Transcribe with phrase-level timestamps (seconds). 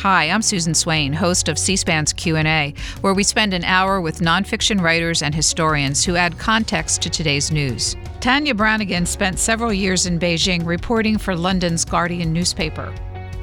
[0.00, 4.80] Hi, I'm Susan Swain, host of C-SPAN's Q&A, where we spend an hour with nonfiction
[4.80, 7.96] writers and historians who add context to today's news.
[8.18, 12.94] Tania Branigan spent several years in Beijing reporting for London's Guardian newspaper.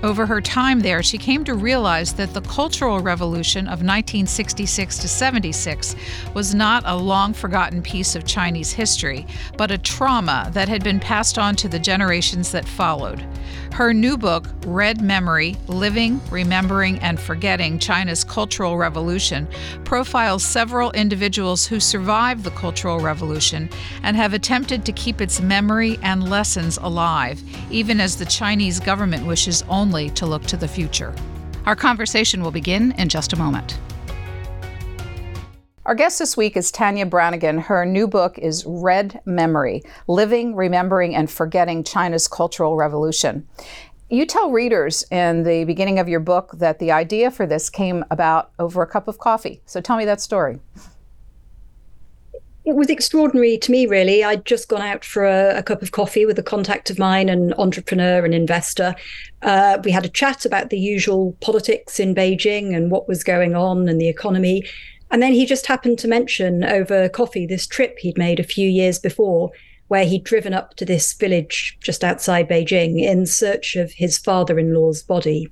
[0.03, 5.07] Over her time there, she came to realize that the Cultural Revolution of 1966 to
[5.07, 5.95] 76
[6.35, 9.25] was not a long forgotten piece of Chinese history,
[9.57, 13.25] but a trauma that had been passed on to the generations that followed.
[13.73, 19.47] Her new book, Red Memory Living, Remembering, and Forgetting China's Cultural Revolution,
[19.83, 23.69] profiles several individuals who survived the Cultural Revolution
[24.03, 27.41] and have attempted to keep its memory and lessons alive,
[27.71, 31.13] even as the Chinese government wishes only to look to the future.
[31.65, 33.77] Our conversation will begin in just a moment.
[35.85, 37.59] Our guest this week is Tania Branigan.
[37.59, 43.47] Her new book is Red Memory Living, Remembering, and Forgetting China's Cultural Revolution.
[44.09, 48.05] You tell readers in the beginning of your book that the idea for this came
[48.11, 49.61] about over a cup of coffee.
[49.65, 50.59] So tell me that story
[52.67, 54.25] it was extraordinary to me, really.
[54.25, 57.29] I'd just gone out for a, a, cup of coffee with a contact of mine,
[57.29, 58.93] an entrepreneur and investor.
[59.41, 63.55] Uh, we had a chat about the usual politics in Beijing and what was going
[63.55, 64.63] on and the economy.
[65.11, 68.67] And then he just happened to mention over coffee this trip he'd made a few
[68.69, 69.49] years before,
[69.87, 74.59] where he'd driven up to this village just outside Beijing in search of his father
[74.59, 75.47] in law's body.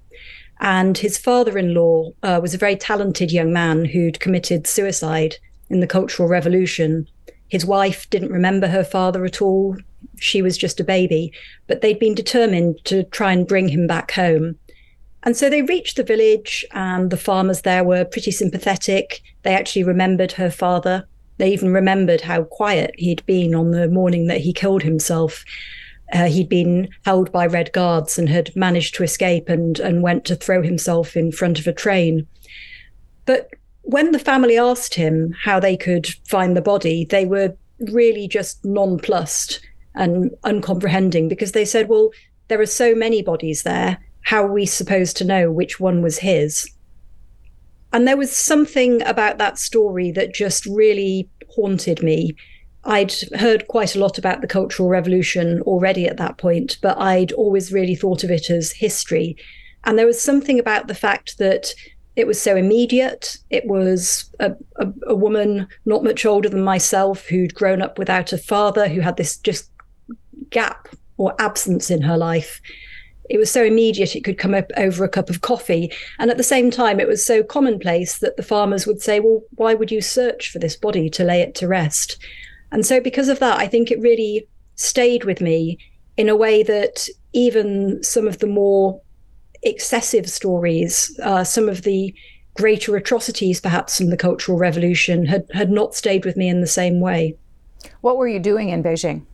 [0.59, 5.38] And his father in law uh, was a very talented young man who'd committed suicide
[5.69, 7.08] in the Cultural Revolution.
[7.47, 9.77] His wife didn't remember her father at all.
[10.17, 11.31] She was just a baby,
[11.67, 14.58] but they'd been determined to try and bring him back home.
[15.23, 19.21] And so they reached the village, and the farmers there were pretty sympathetic.
[19.41, 21.08] They actually remembered her father.
[21.38, 25.43] They even remembered how quiet he'd been on the morning that he killed himself.
[26.13, 30.25] Uh, he'd been held by Red Guards and had managed to escape and, and went
[30.25, 32.27] to throw himself in front of a train.
[33.25, 33.49] But
[33.86, 37.56] when the family asked him how they could find the body, they were
[37.92, 39.62] really just nonplussed
[39.94, 42.10] and uncomprehending because they said, well,
[42.48, 43.98] there are so many bodies there.
[44.22, 46.70] How are we supposed to know which one was his?
[47.94, 52.36] And there was something about that story that just really haunted me.
[52.84, 57.32] I'd heard quite a lot about the Cultural Revolution already at that point, but I'd
[57.34, 59.38] always really thought of it as history.
[59.84, 61.73] And there was something about the fact that
[62.15, 63.37] it was so immediate.
[63.49, 68.31] It was a, a, a, woman not much older than myself who'd grown up without
[68.31, 69.70] a father, who had this just
[70.49, 70.87] gap
[71.17, 72.61] or absence in her life.
[73.30, 75.92] It was so immediate, it could come up over a cup of coffee.
[76.20, 79.42] And at the same time, it was so commonplace that the farmers would say, Well,
[79.55, 82.17] why would you search for this body to lay it to rest?
[82.71, 85.80] And so, because of that, I think it really stayed with me
[86.17, 89.02] in a way that even some of the more
[89.65, 92.14] excessive stories, uh, some of the
[92.53, 96.67] greater atrocities, perhaps from the Cultural Revolution, had, had not stayed with me in the
[96.67, 97.36] same way.
[98.02, 99.25] What were you doing in Beijing?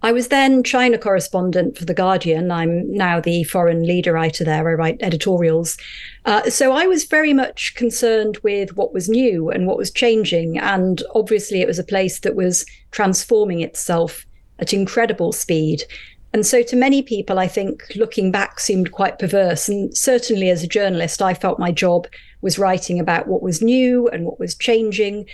[0.00, 2.52] I was then China correspondent for The Guardian.
[2.52, 4.68] I'm now the foreign leader writer there.
[4.68, 5.76] I write editorials.
[6.24, 10.56] Uh, so I was very much concerned with what was new and what was changing.
[10.56, 14.24] And obviously, it was a place that was transforming itself
[14.60, 15.82] at incredible speed.
[16.32, 19.68] And so, to many people, I think looking back seemed quite perverse.
[19.68, 22.06] And certainly, as a journalist, I felt my job
[22.42, 25.26] was writing about what was new and what was changing.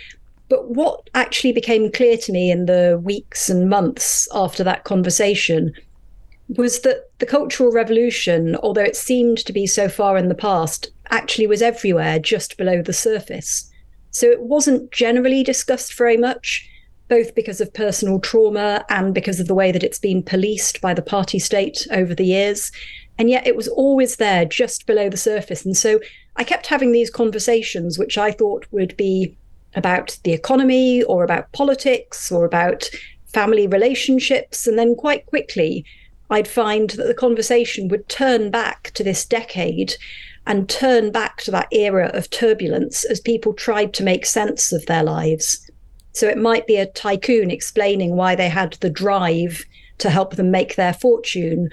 [0.47, 5.73] But what actually became clear to me in the weeks and months after that conversation
[6.49, 10.91] was that the Cultural Revolution, although it seemed to be so far in the past,
[11.09, 13.69] actually was everywhere just below the surface.
[14.11, 16.69] So it wasn't generally discussed very much
[17.07, 20.93] both because of personal trauma and because of the way that it's been policed by
[20.93, 22.71] the party state over the years.
[23.17, 25.65] And yet it was always there just below the surface.
[25.65, 25.99] And so
[26.35, 29.37] I kept having these conversations, which I thought would be
[29.75, 32.89] about the economy or about politics or about
[33.27, 34.65] family relationships.
[34.67, 35.85] And then quite quickly,
[36.29, 39.93] I'd find that the conversation would turn back to this decade
[40.47, 44.85] and turn back to that era of turbulence as people tried to make sense of
[44.85, 45.64] their lives.
[46.15, 49.65] So it might be a tycoon explaining why they had the drive
[49.97, 51.69] to help them make their fortune.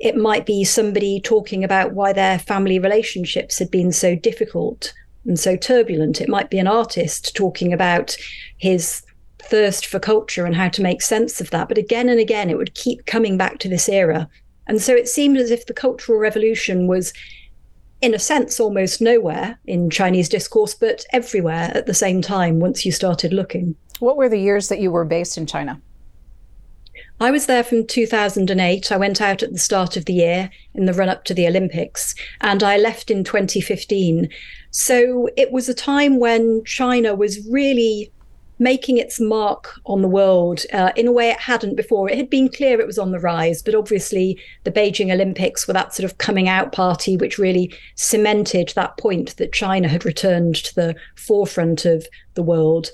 [0.00, 4.92] It might be somebody talking about why their family relationships had been so difficult
[5.24, 6.20] and so turbulent.
[6.20, 8.16] It might be an artist talking about
[8.58, 9.02] his
[9.38, 11.68] thirst for culture and how to make sense of that.
[11.68, 14.28] But again and again, it would keep coming back to this era.
[14.66, 17.12] And so it seemed as if the Cultural Revolution was,
[18.00, 22.84] in a sense, almost nowhere in Chinese discourse, but everywhere at the same time once
[22.84, 23.76] you started looking.
[24.00, 25.80] What were the years that you were based in China?
[27.20, 28.90] I was there from 2008.
[28.90, 31.46] I went out at the start of the year in the run up to the
[31.46, 34.28] Olympics, and I left in 2015.
[34.70, 38.10] So it was a time when China was really
[38.58, 42.08] making its mark on the world uh, in a way it hadn't before.
[42.08, 45.74] It had been clear it was on the rise, but obviously the Beijing Olympics were
[45.74, 50.56] that sort of coming out party, which really cemented that point that China had returned
[50.56, 52.90] to the forefront of the world.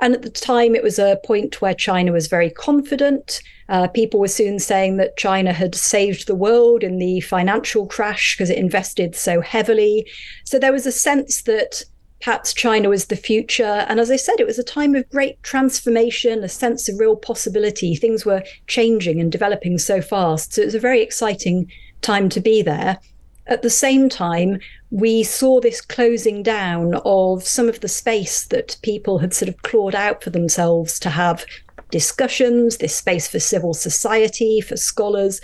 [0.00, 3.40] And at the time, it was a point where China was very confident.
[3.68, 8.36] Uh, people were soon saying that China had saved the world in the financial crash
[8.36, 10.06] because it invested so heavily.
[10.44, 11.82] So there was a sense that
[12.20, 13.84] perhaps China was the future.
[13.88, 17.16] And as I said, it was a time of great transformation, a sense of real
[17.16, 17.94] possibility.
[17.94, 20.54] Things were changing and developing so fast.
[20.54, 21.70] So it was a very exciting
[22.00, 22.98] time to be there.
[23.46, 24.58] At the same time,
[24.94, 29.60] we saw this closing down of some of the space that people had sort of
[29.62, 31.44] clawed out for themselves to have
[31.90, 35.40] discussions, this space for civil society, for scholars,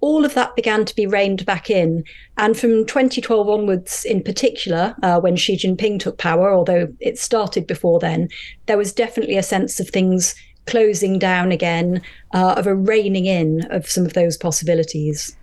[0.00, 2.02] all of that began to be reined back in.
[2.36, 7.68] And from 2012 onwards, in particular, uh, when Xi Jinping took power, although it started
[7.68, 8.28] before then,
[8.66, 10.34] there was definitely a sense of things
[10.66, 12.02] closing down again,
[12.34, 15.36] uh, of a reining in of some of those possibilities.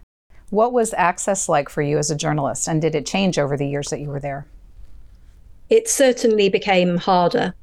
[0.50, 3.68] What was access like for you as a journalist, and did it change over the
[3.68, 4.46] years that you were there?
[5.70, 7.54] It certainly became harder.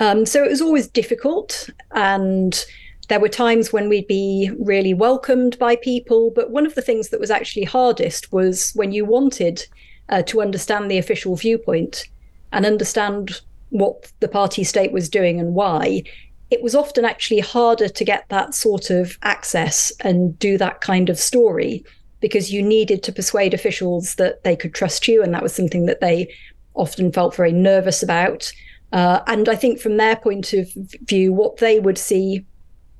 [0.00, 2.64] Um, so it was always difficult and
[3.08, 7.10] there were times when we'd be really welcomed by people, but one of the things
[7.10, 9.66] that was actually hardest was when you wanted
[10.08, 12.08] uh, to understand the official viewpoint
[12.52, 13.40] and understand
[13.70, 16.02] what the party state was doing and why.
[16.50, 21.10] It was often actually harder to get that sort of access and do that kind
[21.10, 21.84] of story
[22.24, 25.22] because you needed to persuade officials that they could trust you.
[25.22, 26.34] And that was something that they
[26.72, 28.50] often felt very nervous about.
[28.92, 30.66] Uh, and I think from their point of
[31.02, 32.42] view, what they would see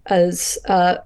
[0.08, 0.96] as uh,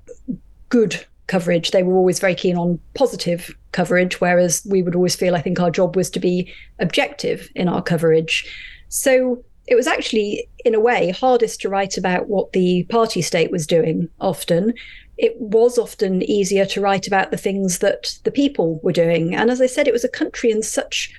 [0.69, 1.71] good coverage.
[1.71, 5.61] They were always very keen on positive coverage, whereas we would always feel, I think,
[5.61, 8.53] our job was to be objective in our coverage.
[8.89, 13.53] So it was actually, in a way, hardest to write about what the party state
[13.53, 14.75] was doing often.
[15.19, 19.35] It was often easier to write about the things that the people were doing.
[19.35, 21.13] And as I said, it was a country in such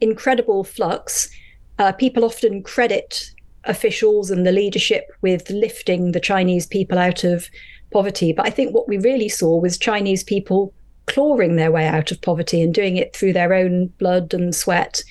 [0.00, 1.28] incredible flux.
[1.78, 3.30] Uh, people often credit
[3.64, 7.48] officials and the leadership with lifting the Chinese people out of
[7.92, 8.32] poverty.
[8.32, 10.72] But I think what we really saw was Chinese people
[11.06, 15.02] clawing their way out of poverty and doing it through their own blood and sweat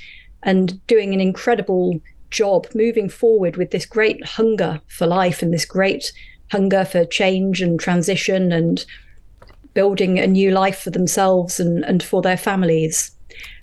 [0.43, 1.99] and doing an incredible
[2.29, 6.11] job moving forward with this great hunger for life and this great
[6.51, 8.85] hunger for change and transition and
[9.73, 13.11] building a new life for themselves and, and for their families.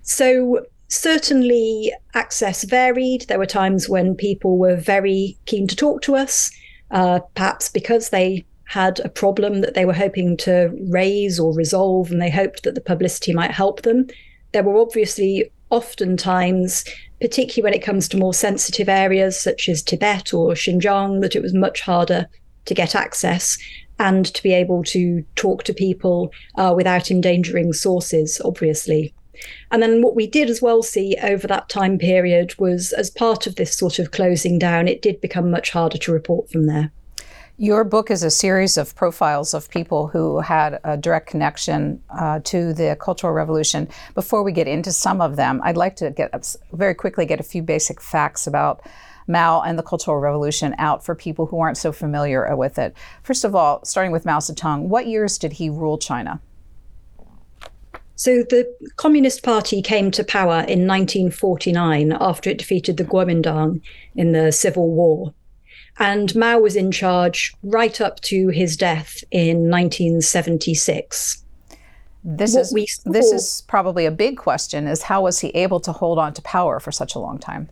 [0.02, 3.23] So Certainly, access varied.
[3.23, 6.50] There were times when people were very keen to talk to us,
[6.90, 12.11] uh, perhaps because they had a problem that they were hoping to raise or resolve,
[12.11, 14.06] and they hoped that the publicity might help them.
[14.52, 16.85] There were obviously often times,
[17.23, 21.40] particularly when it comes to more sensitive areas such as Tibet or Xinjiang, that it
[21.40, 22.28] was much harder
[22.67, 23.59] to get access
[23.99, 29.14] and to be able to talk to people uh, without endangering sources, obviously.
[29.70, 33.47] And then what we did as well see over that time period was as part
[33.47, 36.91] of this sort of closing down, it did become much harder to report from there.
[37.59, 42.40] Your book is a series of profiles of people who had a direct connection uh,
[42.45, 43.88] to the Cultural Revolution.
[44.14, 47.45] Before we get into some of them, I'd like to get very quickly get a
[47.45, 48.81] few basic facts about
[49.33, 52.95] Mao and the Cultural Revolution out for people who aren't so familiar with it.
[53.23, 56.41] First of all, starting with Mao Zedong, what years did he rule China?
[58.15, 63.81] So the Communist Party came to power in 1949 after it defeated the Kuomintang
[64.15, 65.35] in the Civil War.
[65.99, 71.43] And Mao was in charge right up to his death in 1976.
[72.25, 75.93] This is saw, this is probably a big question is how was he able to
[75.93, 77.69] hold on to power for such a long time?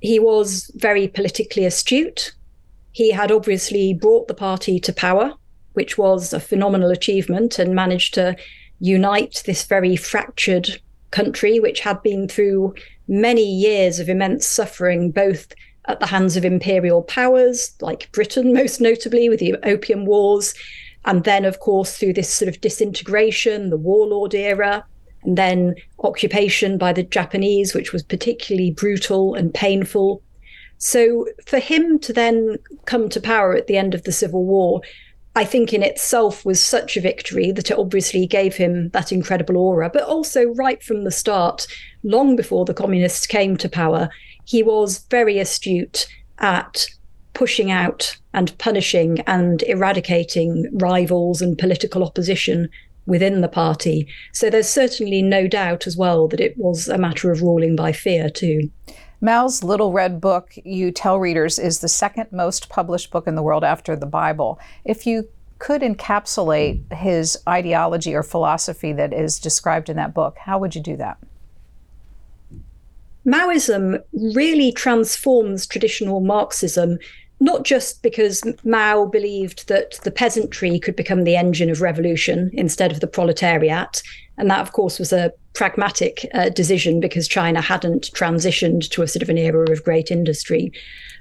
[0.00, 2.32] He was very politically astute.
[2.92, 5.34] He had obviously brought the party to power,
[5.72, 8.36] which was a phenomenal achievement and managed to
[8.80, 12.74] unite this very fractured country, which had been through
[13.08, 15.52] many years of immense suffering, both
[15.88, 20.54] at the hands of imperial powers, like Britain, most notably, with the Opium Wars,
[21.04, 24.84] and then, of course, through this sort of disintegration, the warlord era,
[25.26, 30.22] and then occupation by the Japanese, which was particularly brutal and painful.
[30.78, 34.82] So, for him to then come to power at the end of the Civil War
[35.36, 39.58] I think in itself was such a victory that it obviously gave him that incredible
[39.58, 39.90] aura.
[39.90, 41.66] But also, right from the start,
[42.02, 44.08] long before the communists came to power,
[44.46, 46.86] he was very astute at
[47.34, 52.70] pushing out and punishing and eradicating rivals and political opposition
[53.06, 54.06] within the party.
[54.32, 57.92] So there's certainly no doubt as well that it was a matter of ruling by
[57.92, 58.70] fear, too.
[59.20, 63.42] Mao's Little Red Book, you tell readers, is the second most published book in the
[63.42, 64.60] world after the Bible.
[64.84, 70.58] If you could encapsulate his ideology or philosophy that is described in that book, how
[70.58, 71.16] would you do that?
[73.26, 76.98] Maoism really transforms traditional Marxism
[77.40, 82.90] not just because Mao believed that the peasantry could become the engine of revolution instead
[82.92, 84.02] of the proletariat.
[84.38, 89.08] And that, of course, was a pragmatic uh, decision because China hadn't transitioned to a
[89.08, 90.72] sort of an era of great industry.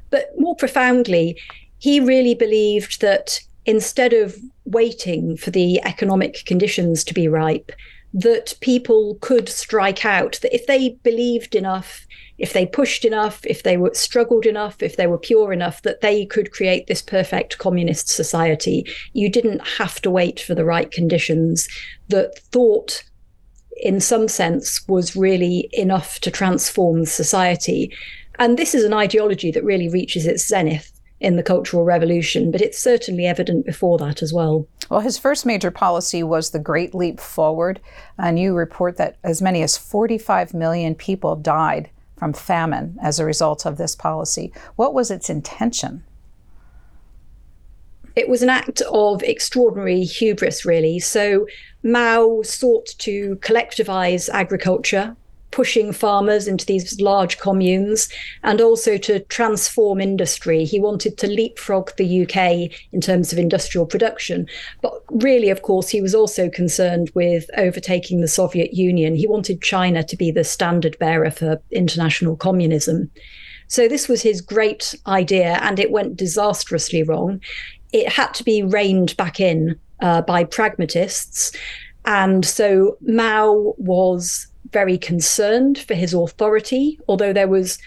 [0.09, 1.37] But more profoundly,
[1.79, 7.71] he really believed that instead of waiting for the economic conditions to be ripe,
[8.15, 12.07] that people could strike out, that if they believed enough
[12.37, 16.01] if they pushed enough, if they were struggled enough, if they were pure enough, that
[16.01, 18.85] they could create this perfect communist society.
[19.13, 21.67] You didn't have to wait for the right conditions.
[22.09, 23.03] That thought,
[23.77, 27.93] in some sense, was really enough to transform society.
[28.37, 32.61] And this is an ideology that really reaches its zenith in the Cultural Revolution, but
[32.61, 34.67] it's certainly evident before that as well.
[34.89, 37.79] Well, his first major policy was the Great Leap Forward,
[38.17, 43.25] and you report that as many as 45 million people died from famine as a
[43.25, 44.53] result of this policy.
[44.75, 46.03] What was its intention?
[48.15, 50.99] It was an act of extraordinary hubris, really.
[50.99, 51.47] So
[51.83, 55.17] Mao sought to collectivize agriculture
[55.55, 58.09] pushing farmers into these large communes
[58.43, 60.65] and also to transform industry.
[60.65, 64.47] He wanted to leapfrog the UK in terms of industrial production.
[64.81, 69.15] But really, of course, he was also concerned with overtaking the Soviet Union.
[69.15, 73.09] He wanted China to be the standard bearer for international communism.
[73.67, 77.39] So this was his great idea, and it went disastrously wrong.
[77.93, 81.53] It had to be reined back in uh, by pragmatists.
[82.03, 87.77] And so Mao was very concerned for his authority, although there was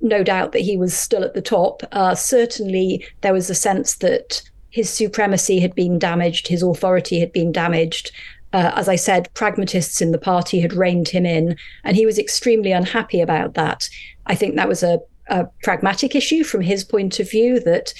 [0.00, 1.82] no doubt that he was still at the top.
[1.92, 7.32] Uh, certainly, there was a sense that his supremacy had been damaged, his authority had
[7.32, 8.12] been damaged.
[8.52, 12.18] Uh, as I said, pragmatists in the party had reined him in, and he was
[12.18, 13.88] extremely unhappy about that.
[14.26, 17.92] I think that was a, a pragmatic issue from his point of view that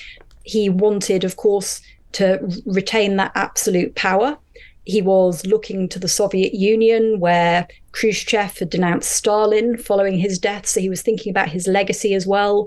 [0.45, 1.81] he wanted, of course,
[2.13, 4.37] to retain that absolute power.
[4.85, 10.67] He was looking to the Soviet Union, where Khrushchev had denounced Stalin following his death.
[10.67, 12.67] So he was thinking about his legacy as well.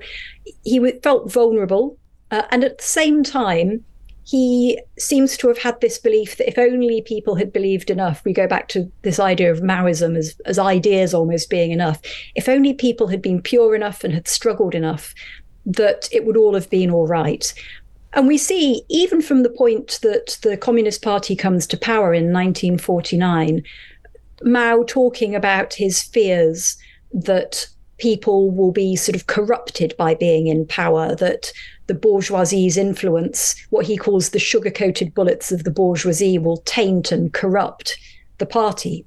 [0.64, 1.98] He felt vulnerable.
[2.32, 3.84] Uh, and at the same time,
[4.26, 8.32] he seems to have had this belief that if only people had believed enough, we
[8.32, 12.00] go back to this idea of Maoism as, as ideas almost being enough.
[12.36, 15.14] If only people had been pure enough and had struggled enough,
[15.66, 17.54] that it would all have been all right.
[18.16, 22.32] And we see, even from the point that the Communist Party comes to power in
[22.32, 23.64] 1949,
[24.44, 26.78] Mao talking about his fears
[27.12, 27.68] that
[27.98, 31.52] people will be sort of corrupted by being in power, that
[31.88, 37.12] the bourgeoisie's influence, what he calls the sugar coated bullets of the bourgeoisie, will taint
[37.12, 37.98] and corrupt
[38.38, 39.06] the party.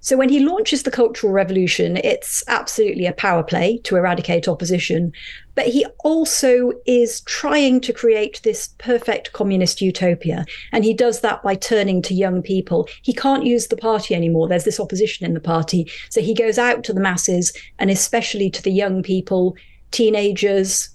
[0.00, 5.12] So when he launches the Cultural Revolution, it's absolutely a power play to eradicate opposition.
[5.54, 10.46] But he also is trying to create this perfect communist utopia.
[10.72, 12.88] And he does that by turning to young people.
[13.02, 14.48] He can't use the party anymore.
[14.48, 15.90] There's this opposition in the party.
[16.10, 19.56] So he goes out to the masses and especially to the young people,
[19.90, 20.90] teenagers,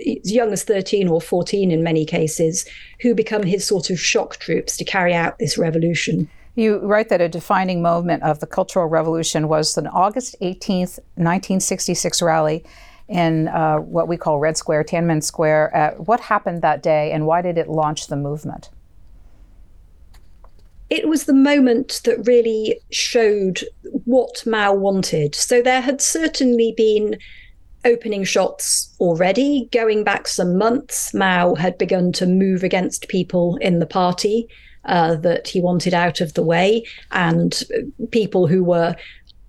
[0.00, 2.64] as young as 13 or 14 in many cases,
[3.00, 6.28] who become his sort of shock troops to carry out this revolution.
[6.56, 12.22] You write that a defining moment of the Cultural Revolution was the August 18th, 1966
[12.22, 12.64] rally
[13.08, 15.76] in uh, what we call Red Square, Tiananmen Square.
[15.76, 18.70] Uh, what happened that day and why did it launch the movement?
[20.90, 23.64] It was the moment that really showed
[24.04, 25.34] what Mao wanted.
[25.34, 27.18] So there had certainly been
[27.84, 29.68] opening shots already.
[29.72, 34.48] Going back some months, Mao had begun to move against people in the party
[34.86, 37.62] uh, that he wanted out of the way, and
[38.10, 38.96] people who were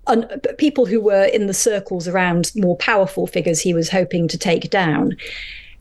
[0.06, 0.28] un-
[0.58, 4.70] people who were in the circles around more powerful figures he was hoping to take
[4.70, 5.16] down.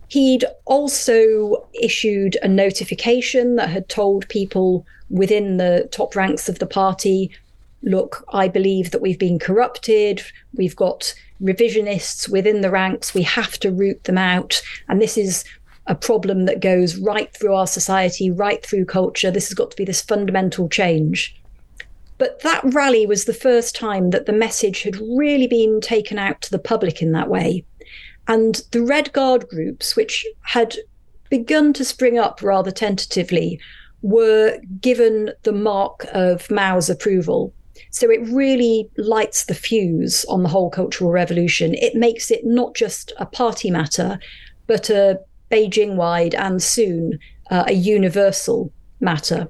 [0.08, 6.68] He'd also issued a notification that had told people within the top ranks of the
[6.68, 7.32] party
[7.86, 10.22] look, I believe that we've been corrupted.
[10.56, 13.14] We've got revisionists within the ranks.
[13.14, 14.62] We have to root them out.
[14.90, 15.46] And this is
[15.88, 19.30] a problem that goes right through our society, right through culture.
[19.32, 21.39] This has got to be this fundamental change.
[22.18, 26.42] But that rally was the first time that the message had really been taken out
[26.42, 27.65] to the public in that way.
[28.27, 30.75] And the Red Guard groups, which had
[31.30, 33.60] begun to spring up rather tentatively,
[34.01, 37.54] were given the mark of Mao's approval.
[37.92, 41.74] So it really lights the fuse on the whole Cultural Revolution.
[41.75, 44.20] It makes it not just a party matter,
[44.68, 45.20] but a
[45.56, 47.18] Beijing wide and soon
[47.50, 49.48] uh, a universal matter.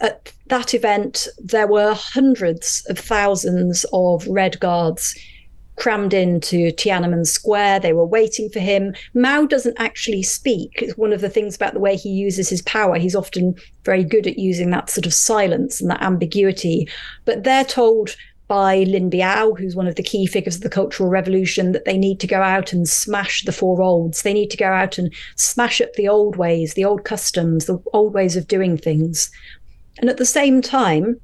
[0.00, 5.16] At that event, there were hundreds of thousands of Red Guards
[5.76, 7.80] crammed into Tiananmen Square.
[7.80, 8.92] They were waiting for him.
[9.14, 10.82] Mao doesn't actually speak.
[10.82, 12.98] It's one of the things about the way he uses his power.
[12.98, 16.88] He's often very good at using that sort of silence and that ambiguity.
[17.24, 18.16] But they're told
[18.48, 21.98] by Lin Biao, who's one of the key figures of the Cultural Revolution, that they
[21.98, 24.22] need to go out and smash the four olds.
[24.22, 27.78] They need to go out and smash up the old ways, the old customs, the
[27.92, 29.30] old ways of doing things.
[29.98, 31.20] And at the same time,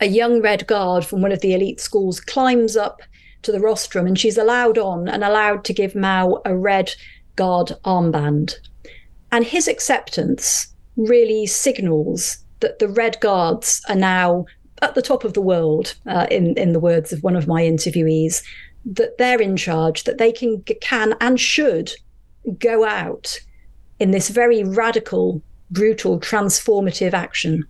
[0.00, 3.00] a young red guard from one of the elite schools climbs up
[3.42, 6.92] to the rostrum and she's allowed on and allowed to give Mao a red
[7.36, 8.54] guard armband.
[9.32, 14.46] And his acceptance really signals that the red guards are now
[14.82, 17.62] at the top of the world, uh, in, in the words of one of my
[17.62, 18.42] interviewees,
[18.84, 21.92] that they're in charge, that they can, can and should
[22.58, 23.38] go out
[23.98, 27.64] in this very radical, brutal, transformative action.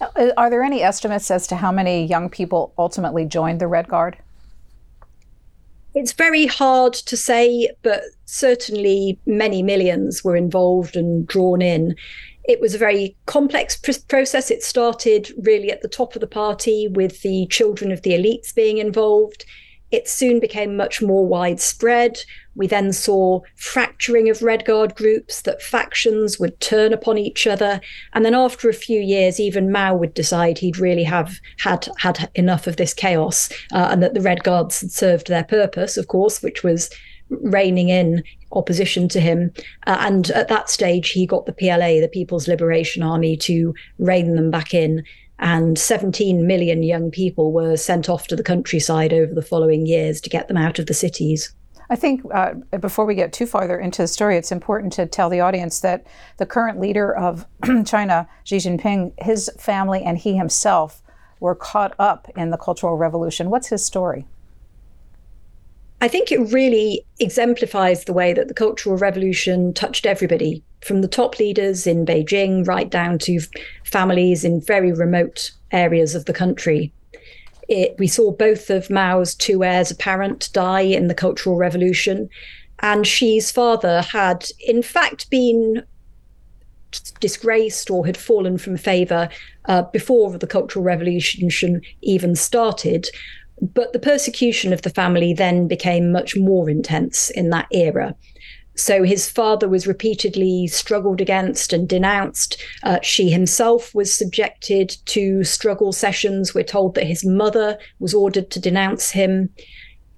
[0.00, 3.88] Uh, are there any estimates as to how many young people ultimately joined the Red
[3.88, 4.16] Guard?
[5.94, 11.94] It's very hard to say, but certainly many millions were involved and drawn in.
[12.44, 14.50] It was a very complex pr- process.
[14.50, 18.54] It started really at the top of the party with the children of the elites
[18.54, 19.44] being involved.
[19.92, 22.18] It soon became much more widespread.
[22.54, 27.78] We then saw fracturing of Red Guard groups, that factions would turn upon each other.
[28.14, 32.30] And then after a few years, even Mao would decide he'd really have had, had
[32.34, 36.08] enough of this chaos uh, and that the Red Guards had served their purpose, of
[36.08, 36.88] course, which was
[37.40, 38.22] reining in
[38.52, 39.52] opposition to him.
[39.86, 44.34] Uh, and at that stage, he got the PLA, the People's Liberation Army, to rein
[44.34, 45.04] them back in
[45.42, 50.20] and 17 million young people were sent off to the countryside over the following years
[50.20, 51.52] to get them out of the cities.
[51.90, 55.28] I think uh, before we get too farther into the story, it's important to tell
[55.28, 56.06] the audience that
[56.38, 57.44] the current leader of
[57.84, 61.02] China, Xi Jinping, his family and he himself
[61.40, 63.50] were caught up in the Cultural Revolution.
[63.50, 64.26] What's his story?
[66.02, 71.06] I think it really exemplifies the way that the Cultural Revolution touched everybody, from the
[71.06, 73.38] top leaders in Beijing right down to
[73.84, 76.92] families in very remote areas of the country.
[77.68, 82.28] It, we saw both of Mao's two heirs apparent die in the Cultural Revolution,
[82.80, 85.84] and Xi's father had, in fact, been
[87.20, 89.28] disgraced or had fallen from favor
[89.66, 93.08] uh, before the Cultural Revolution even started.
[93.62, 98.16] But the persecution of the family then became much more intense in that era.
[98.74, 102.60] So his father was repeatedly struggled against and denounced.
[102.82, 106.54] Uh, Xi himself was subjected to struggle sessions.
[106.54, 109.50] We're told that his mother was ordered to denounce him.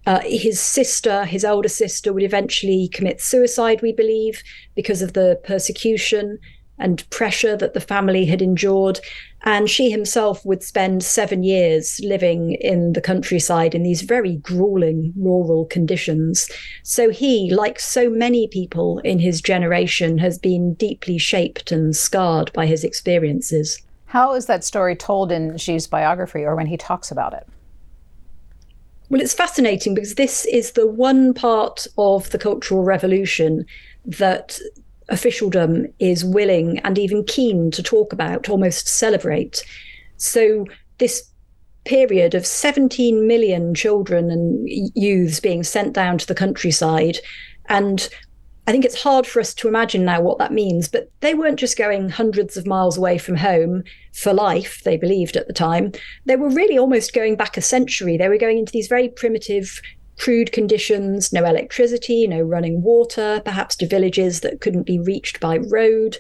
[0.07, 4.43] Uh, his sister, his elder sister, would eventually commit suicide, we believe,
[4.75, 6.39] because of the persecution
[6.79, 9.01] and pressure that the family had endured.
[9.43, 15.13] And Xi himself would spend seven years living in the countryside in these very grueling
[15.17, 16.49] rural conditions.
[16.83, 22.53] So he, like so many people in his generation, has been deeply shaped and scarred
[22.53, 23.81] by his experiences.
[24.07, 27.47] How is that story told in Xi's biography or when he talks about it?
[29.11, 33.67] Well, it's fascinating because this is the one part of the Cultural Revolution
[34.05, 34.59] that
[35.09, 39.65] officialdom is willing and even keen to talk about, almost celebrate.
[40.17, 40.67] So,
[40.99, 41.29] this
[41.85, 47.19] period of 17 million children and youths being sent down to the countryside.
[47.69, 48.09] And
[48.67, 51.59] I think it's hard for us to imagine now what that means, but they weren't
[51.59, 55.93] just going hundreds of miles away from home for life, they believed at the time.
[56.25, 58.17] They were really almost going back a century.
[58.17, 59.83] They were going into these very primitive
[60.19, 65.59] crude conditions, no electricity, no running water, perhaps to villages that couldn't be reached by
[65.59, 66.17] road.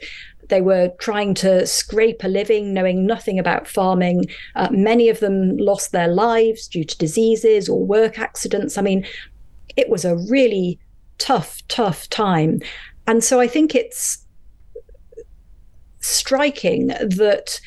[0.48, 4.26] They were trying to scrape a living, knowing nothing about farming.
[4.54, 8.76] Uh, many of them lost their lives due to diseases or work accidents.
[8.76, 9.06] I mean,
[9.76, 10.78] it was a really
[11.18, 12.60] tough, tough time.
[13.06, 14.24] And so I think it's
[16.00, 17.60] striking that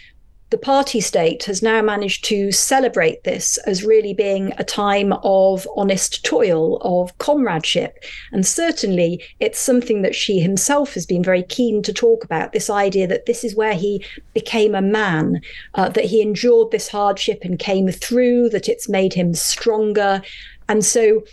[0.50, 5.68] the party state has now managed to celebrate this as really being a time of
[5.76, 7.98] honest toil, of comradeship.
[8.32, 12.70] And certainly it's something that Xi himself has been very keen to talk about this
[12.70, 15.42] idea that this is where he became a man,
[15.74, 20.22] uh, that he endured this hardship and came through, that it's made him stronger.
[20.70, 21.24] And so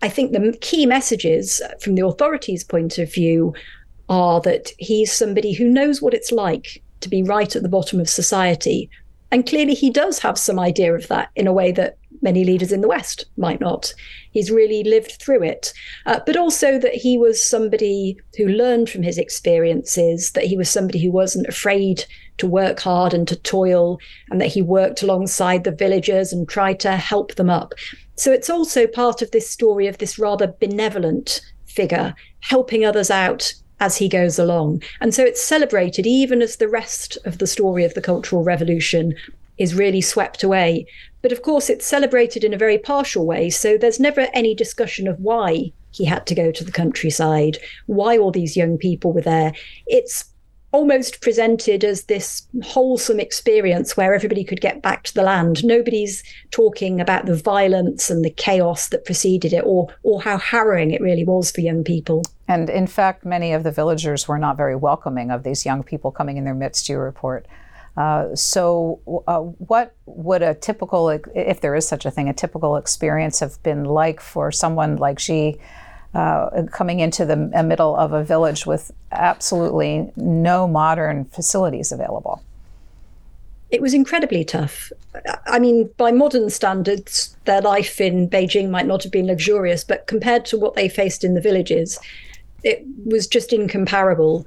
[0.00, 3.52] I think the key messages from the authorities' point of view
[4.08, 8.00] are that he's somebody who knows what it's like to be right at the bottom
[8.00, 8.90] of society.
[9.30, 12.72] And clearly, he does have some idea of that in a way that many leaders
[12.72, 13.92] in the West might not.
[14.32, 15.72] He's really lived through it.
[16.06, 20.70] Uh, but also that he was somebody who learned from his experiences, that he was
[20.70, 22.04] somebody who wasn't afraid
[22.38, 23.98] to work hard and to toil,
[24.30, 27.74] and that he worked alongside the villagers and tried to help them up.
[28.16, 33.52] So it's also part of this story of this rather benevolent figure helping others out
[33.80, 34.82] as he goes along.
[35.00, 39.14] And so it's celebrated even as the rest of the story of the Cultural Revolution
[39.56, 40.86] is really swept away.
[41.22, 43.50] But of course, it's celebrated in a very partial way.
[43.50, 48.18] So there's never any discussion of why he had to go to the countryside, why
[48.18, 49.52] all these young people were there.
[49.86, 50.24] It's
[50.70, 55.64] almost presented as this wholesome experience where everybody could get back to the land.
[55.64, 60.90] Nobody's talking about the violence and the chaos that preceded it or or how harrowing
[60.90, 62.22] it really was for young people.
[62.48, 66.10] And in fact, many of the villagers were not very welcoming of these young people
[66.10, 67.46] coming in their midst, you report.
[67.96, 72.76] Uh, so, uh, what would a typical, if there is such a thing, a typical
[72.76, 75.58] experience have been like for someone like Xi
[76.14, 82.42] uh, coming into the middle of a village with absolutely no modern facilities available?
[83.70, 84.90] It was incredibly tough.
[85.46, 90.06] I mean, by modern standards, their life in Beijing might not have been luxurious, but
[90.06, 91.98] compared to what they faced in the villages,
[92.62, 94.44] it was just incomparable.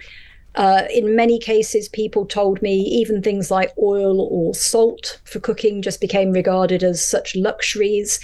[0.55, 5.81] Uh, in many cases, people told me even things like oil or salt for cooking
[5.81, 8.19] just became regarded as such luxuries.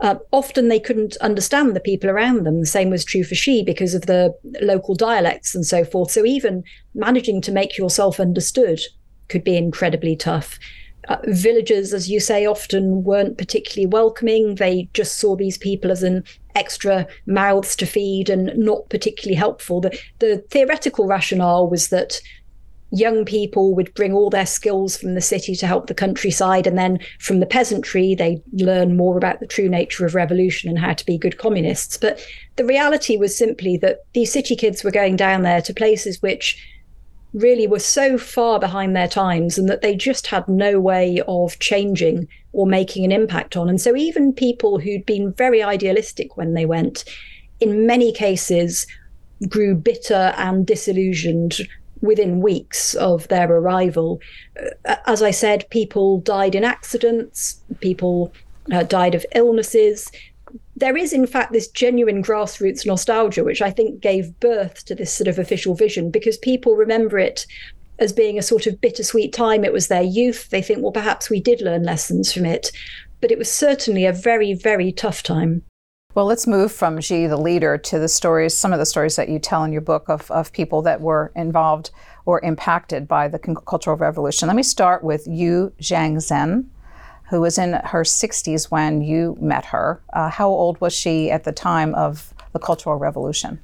[0.00, 2.60] Uh, often they couldn't understand the people around them.
[2.60, 6.10] The same was true for Xi because of the local dialects and so forth.
[6.10, 6.64] So even
[6.94, 8.80] managing to make yourself understood
[9.28, 10.58] could be incredibly tough.
[11.08, 14.54] Uh, villagers, as you say, often weren't particularly welcoming.
[14.54, 16.22] They just saw these people as an
[16.54, 19.80] extra mouths to feed and not particularly helpful.
[19.80, 22.20] The, the theoretical rationale was that
[22.92, 26.66] young people would bring all their skills from the city to help the countryside.
[26.66, 30.78] And then from the peasantry, they'd learn more about the true nature of revolution and
[30.78, 31.96] how to be good communists.
[31.96, 32.24] But
[32.56, 36.62] the reality was simply that these city kids were going down there to places which
[37.32, 41.58] really were so far behind their times and that they just had no way of
[41.58, 43.68] changing or making an impact on.
[43.68, 47.04] And so even people who'd been very idealistic when they went,
[47.60, 48.86] in many cases,
[49.48, 51.60] grew bitter and disillusioned
[52.00, 54.20] within weeks of their arrival.
[54.84, 58.32] Uh, as I said, people died in accidents, people
[58.70, 60.10] uh, died of illnesses.
[60.74, 65.12] There is, in fact, this genuine grassroots nostalgia, which I think gave birth to this
[65.12, 67.46] sort of official vision because people remember it
[67.98, 69.64] as being a sort of bittersweet time.
[69.64, 70.48] It was their youth.
[70.50, 72.72] They think, well, perhaps we did learn lessons from it.
[73.20, 75.62] But it was certainly a very, very tough time.
[76.14, 79.30] Well, let's move from Xi, the leader, to the stories, some of the stories that
[79.30, 81.90] you tell in your book of, of people that were involved
[82.26, 84.46] or impacted by the Cultural Revolution.
[84.46, 86.66] Let me start with Yu Xiangzhen,
[87.32, 90.02] who was in her 60s when you met her.
[90.12, 93.58] Uh, how old was she at the time of the Cultural Revolution?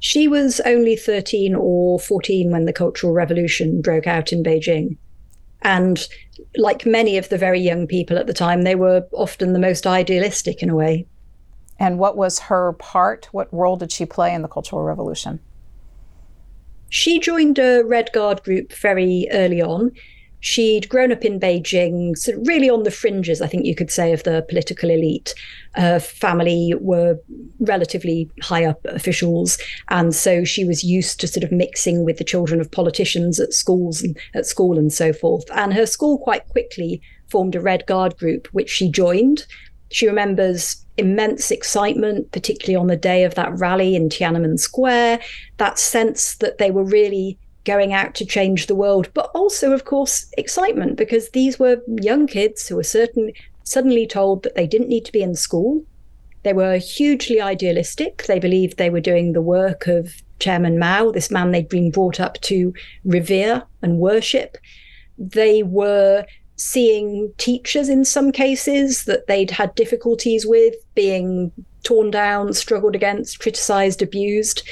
[0.00, 4.96] She was only 13 or 14 when the Cultural Revolution broke out in Beijing.
[5.62, 6.04] And
[6.56, 9.86] like many of the very young people at the time, they were often the most
[9.86, 11.06] idealistic in a way.
[11.78, 13.28] And what was her part?
[13.30, 15.38] What role did she play in the Cultural Revolution?
[16.88, 19.92] She joined a Red Guard group very early on.
[20.40, 24.12] She'd grown up in Beijing, so really on the fringes, I think you could say,
[24.12, 25.34] of the political elite.
[25.74, 27.18] Her family were
[27.58, 32.24] relatively high up officials, and so she was used to sort of mixing with the
[32.24, 35.44] children of politicians at schools and at school and so forth.
[35.54, 39.46] And her school quite quickly formed a Red Guard group, which she joined.
[39.92, 45.20] She remembers immense excitement, particularly on the day of that rally in Tiananmen Square,
[45.56, 49.84] that sense that they were really going out to change the world, but also, of
[49.84, 53.32] course, excitement because these were young kids who were certain,
[53.64, 55.84] suddenly told that they didn't need to be in school.
[56.42, 58.24] They were hugely idealistic.
[58.24, 62.18] They believed they were doing the work of Chairman Mao, this man they'd been brought
[62.18, 62.72] up to
[63.04, 64.56] revere and worship.
[65.18, 66.24] They were
[66.56, 73.40] seeing teachers in some cases that they'd had difficulties with being torn down, struggled against,
[73.40, 74.62] criticized, abused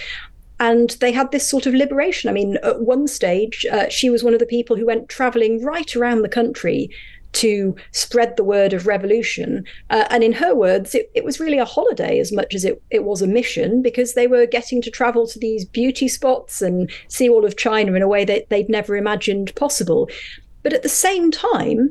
[0.61, 2.29] and they had this sort of liberation.
[2.29, 5.65] I mean, at one stage, uh, she was one of the people who went traveling
[5.65, 6.91] right around the country
[7.31, 9.65] to spread the word of revolution.
[9.91, 12.83] Uh, and in her words, it, it, was really a holiday as much as it,
[12.91, 16.91] it was a mission because they were getting to travel to these beauty spots and
[17.09, 20.09] see all of China in a way that they'd never imagined possible.
[20.63, 21.91] But at the same time,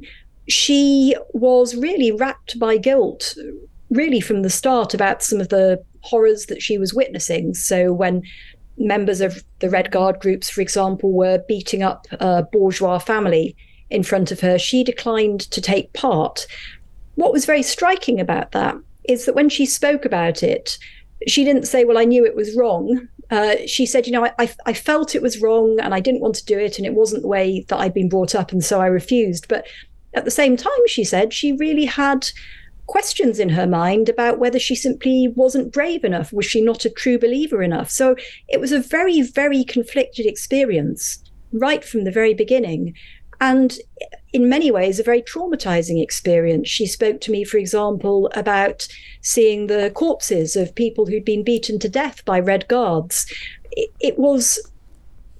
[0.49, 3.35] she was really wrapped by guilt
[3.89, 7.53] really from the start about some of the horrors that she was witnessing.
[7.53, 8.21] So when
[8.77, 13.55] members of the Red Guard groups, for example, were beating up a bourgeois family
[13.89, 16.45] in front of her, she declined to take part.
[17.15, 20.77] What was very striking about that is that when she spoke about it,
[21.27, 23.07] she didn't say, Well, I knew it was wrong.
[23.31, 26.35] Uh, she said, You know, I, I felt it was wrong and I didn't want
[26.35, 28.81] to do it, and it wasn't the way that I'd been brought up, and so
[28.81, 29.47] I refused.
[29.47, 29.65] But
[30.13, 32.27] at the same time, she said she really had
[32.87, 36.33] questions in her mind about whether she simply wasn't brave enough.
[36.33, 37.89] Was she not a true believer enough?
[37.89, 38.15] So
[38.47, 41.21] it was a very, very conflicted experience
[41.51, 42.95] right from the very beginning.
[43.39, 43.77] And
[44.33, 46.67] in many ways, a very traumatizing experience.
[46.67, 48.87] She spoke to me, for example, about
[49.21, 53.31] seeing the corpses of people who'd been beaten to death by Red Guards.
[53.99, 54.59] It, was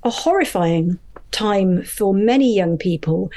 [0.03, 0.99] a horrifying
[1.31, 3.31] time for many young people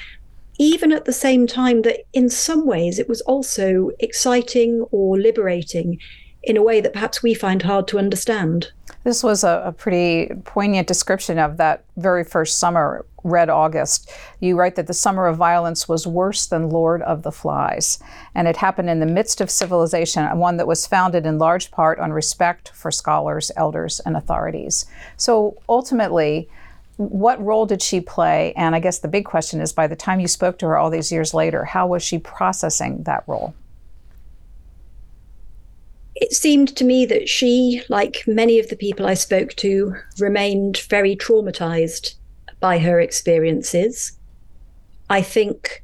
[0.61, 5.99] even at the same time that in some ways it was also exciting or liberating
[6.43, 8.71] in a way that perhaps we find hard to understand.
[9.03, 14.11] This was a, a, pretty poignant description of that very first summer, Red August.
[14.41, 17.99] You write that the summer of violence was worse than Lord of the Flies,
[18.35, 21.99] and it happened in the midst of civilization, one that was founded in large part
[21.99, 24.85] on respect for scholars, elders, and authorities.
[25.17, 26.51] So ultimately,
[27.01, 28.53] what role did she play?
[28.57, 30.91] And I guess the big question is by the time you spoke to her all
[30.91, 33.55] these years later, how was she processing that role?
[36.15, 40.83] It seemed to me that she, like many of the people I spoke to, remained
[40.91, 42.17] very traumatized
[42.61, 44.13] by her experiences.
[45.09, 45.83] I think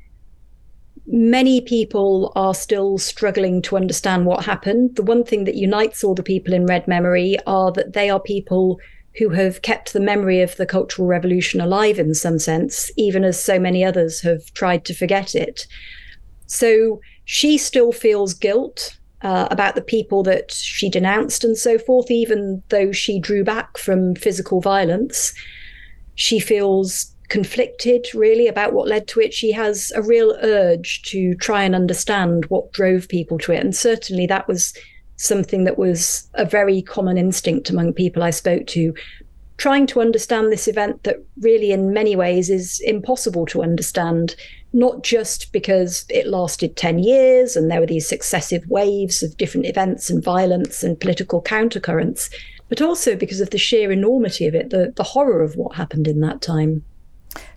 [1.07, 4.97] many people are still struggling to understand what happened.
[4.97, 8.21] The one thing that unites all the people in Red Memory are that they are
[8.21, 8.79] people
[9.19, 13.43] who have kept the memory of the Cultural Revolution alive in some sense, even as
[13.43, 15.67] so many others have tried to forget it.
[16.47, 22.11] So she still feels guilt uh, about the people that she denounced and so forth,
[22.11, 25.33] even though she drew back from physical violence.
[26.15, 29.35] She feels conflicted really about what led to it.
[29.35, 33.61] She has a real urge to try and understand what drove people to it.
[33.61, 34.73] And certainly that was
[35.17, 38.95] something that was a very common instinct among people I spoke to,
[39.57, 44.37] trying to understand this event that really, in many ways, is impossible to understand,
[44.73, 49.67] not just because it lasted 10 years and there were these successive waves of different
[49.67, 52.31] events and violence and political countercurrents,
[52.69, 56.07] but also because of the sheer enormity of it, the, the horror of what happened
[56.07, 56.85] in that time.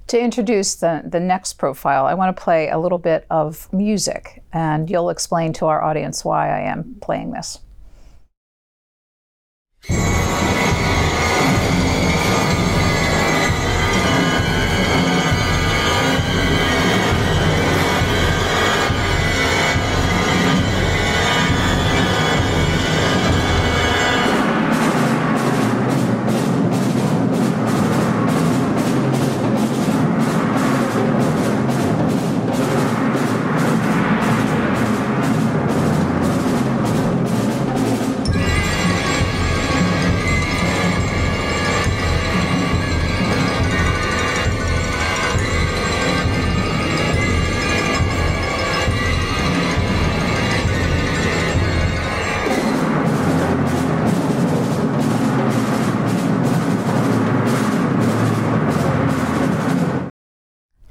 [0.09, 4.41] To introduce the, the next profile, I want to play a little bit of music,
[4.51, 7.59] and you'll explain to our audience why I am playing this.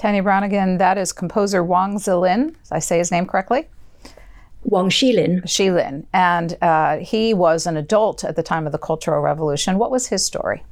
[0.08, 2.46] Tania Branigan, that is composer Wang Zilin.
[2.46, 3.68] Did I say his name correctly?
[4.62, 5.42] Wang Xilin.
[5.42, 6.06] Xilin.
[6.14, 9.76] And uh, he was an adult at the time of the Cultural Revolution.
[9.76, 10.64] What was his story?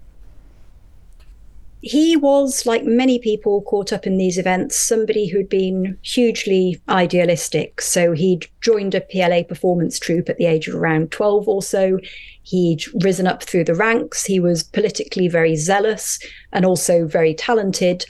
[1.83, 7.83] He was, like many people caught up in these events, somebody who'd been hugely idealistic.
[7.83, 11.99] So he'd joined a PLA performance troupe at the age of around 12 or so.
[12.43, 14.25] He'd risen up through the ranks.
[14.25, 16.19] He was politically very zealous
[16.55, 18.07] and also very talented.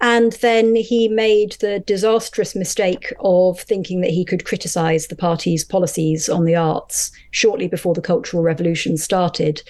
[0.00, 5.64] And then he made the disastrous mistake of thinking that he could criticize the party's
[5.64, 9.62] policies on the arts shortly before the Cultural Revolution started.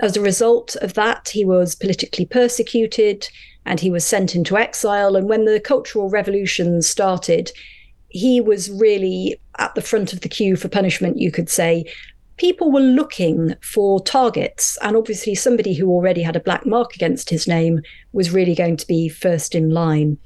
[0.00, 3.28] As a result of that, he was politically persecuted
[3.66, 5.16] and he was sent into exile.
[5.16, 7.50] And when the Cultural Revolution started,
[8.08, 11.84] he was really at the front of the queue for punishment, you could say,
[12.38, 14.78] people were looking for targets.
[14.82, 17.80] And obviously, somebody who already had a black mark against his name
[18.12, 20.18] was really going to be first in line.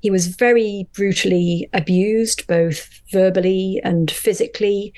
[0.00, 4.94] He was very brutally abused, both verbally and physically.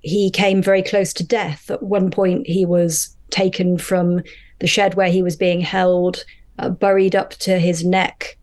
[0.00, 1.70] He came very close to death.
[1.70, 4.22] At one point, he was taken from
[4.60, 6.24] the shed where he was being held,
[6.58, 8.38] uh, buried up to his neck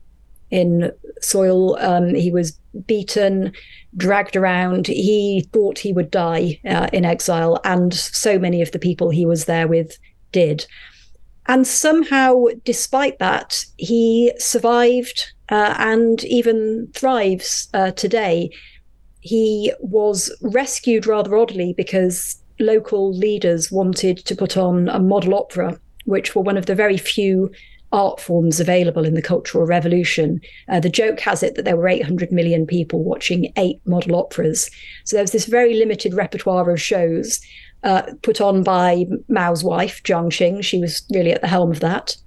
[0.54, 1.76] in soil.
[1.80, 2.52] Um, he was
[2.86, 3.52] beaten,
[3.98, 4.86] dragged around.
[4.88, 9.26] He thought he would die uh, in exile, and so many of the people he
[9.26, 9.98] was there with
[10.32, 10.66] did.
[11.48, 18.50] And somehow, despite that, he survived uh, and even thrives uh, today.
[19.20, 25.80] He was rescued rather oddly because local leaders wanted to put on a model opera,
[26.06, 27.52] which were one of the very few
[27.94, 30.42] art forms available in the Cultural Revolution.
[30.68, 34.70] Uh, the joke has it that there were 800 million people watching eight model operas.
[35.06, 37.40] So there was this very limited repertoire of shows
[37.84, 40.64] uh, put on by Mao's wife, Jiang Qing.
[40.64, 42.18] She was really at the helm of that.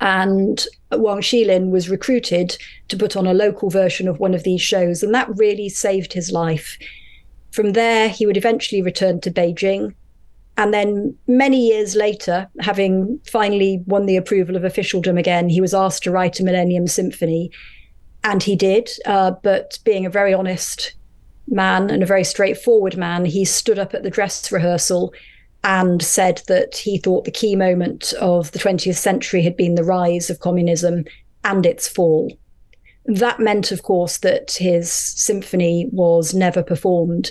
[0.00, 2.56] And Wang Xilin was recruited
[2.88, 6.12] to put on a local version of one of these shows, and that really saved
[6.12, 6.78] his life.
[7.52, 9.94] From there, he would eventually return to Beijing.
[10.58, 15.72] And then, many years later, having finally won the approval of officialdom again, he was
[15.72, 17.52] asked to write a Millennium Symphony.
[18.24, 18.90] And he did.
[19.06, 20.94] Uh, but being a very honest
[21.46, 25.14] man and a very straightforward man, he stood up at the dress rehearsal
[25.62, 29.84] and said that he thought the key moment of the 20th century had been the
[29.84, 31.04] rise of communism
[31.44, 32.36] and its fall.
[33.06, 37.30] That meant, of course, that his symphony was never performed.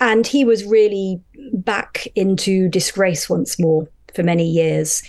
[0.00, 1.20] And he was really
[1.52, 5.02] back into disgrace once more for many years.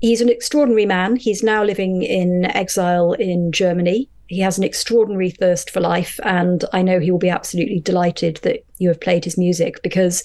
[0.00, 1.16] He's an extraordinary man.
[1.16, 6.64] He's now living in exile in Germany he has an extraordinary thirst for life, and
[6.72, 10.22] I know he will be absolutely delighted that you have played his music because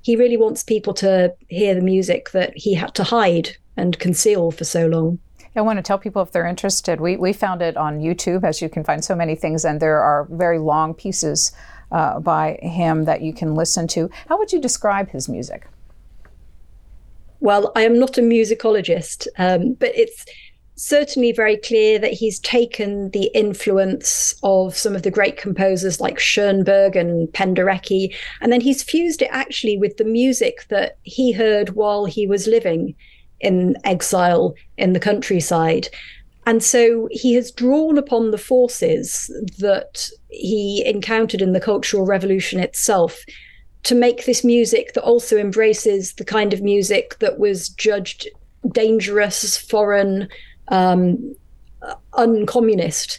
[0.00, 4.52] he really wants people to hear the music that he had to hide and conceal
[4.52, 5.18] for so long.
[5.54, 6.98] I want to tell people if they're interested.
[6.98, 10.00] We, we found it on YouTube, as you can find so many things, and there
[10.00, 11.52] are very long pieces
[11.92, 14.10] uh, by him that you can listen to.
[14.28, 15.68] How would you describe his music?
[17.40, 20.24] Well, I am not a musicologist, um, but it's
[20.76, 26.18] certainly very clear that he's taken the influence of some of the great composers like
[26.18, 31.70] Schoenberg and Penderecki, and then he's fused it actually with the music that he heard
[31.70, 32.94] while he was living
[33.40, 35.88] in exile in the countryside.
[36.44, 42.58] And so he has drawn upon the forces that he encountered in the Cultural Revolution
[42.58, 43.22] itself
[43.84, 48.28] to make this music that also embraces the kind of music that was judged
[48.72, 50.28] dangerous, foreign,
[50.68, 51.34] um,
[52.12, 53.18] uncommunist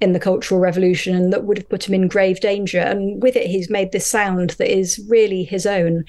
[0.00, 2.80] in the Cultural Revolution and that would have put him in grave danger.
[2.80, 6.04] And with it, he's made this sound that is really his own.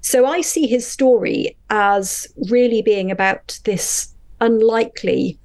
[0.00, 5.38] So I see his story as really being about this unlikely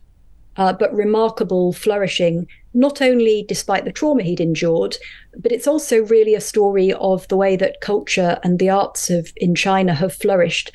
[0.58, 4.98] uh, but remarkable flourishing, not only despite the trauma he'd endured,
[5.38, 9.32] but it's also really a story of the way that culture and the arts of
[9.38, 10.72] in China have flourished,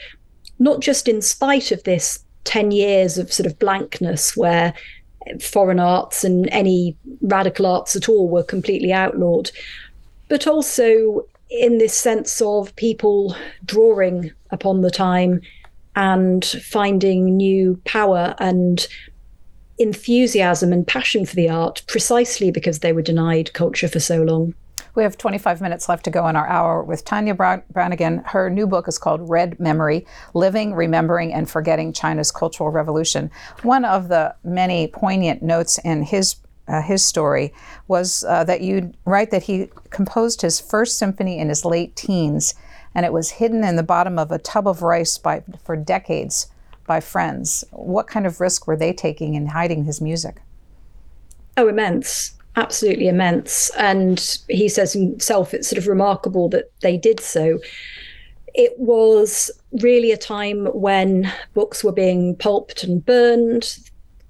[0.58, 4.74] not just in spite of this 10 years of sort of blankness where
[5.40, 9.50] foreign arts and any radical arts at all were completely outlawed,
[10.28, 15.40] but also in this sense of people drawing upon the time
[15.94, 18.88] and finding new power and
[19.78, 24.54] enthusiasm and passion for the art precisely because they were denied culture for so long.
[24.94, 28.18] We have 25 minutes left to go in our hour with Tania Branigan.
[28.26, 33.30] Her new book is called Red Memory Living, Remembering, and Forgetting China's Cultural Revolution.
[33.62, 36.36] One of the many poignant notes in his
[36.68, 37.52] uh, his story
[37.88, 42.54] was uh, that you write that he composed his first symphony in his late teens,
[42.94, 46.52] and it was hidden in the bottom of a tub of rice by, for decades
[46.92, 47.64] by friends.
[47.70, 50.42] What kind of risk were they taking in hiding his music?
[51.56, 53.70] Oh, immense absolutely immense.
[53.78, 57.58] And he says himself, it's sort of remarkable that they did so.
[58.54, 59.50] It was
[59.80, 63.78] really a time when books were being pulped and burned,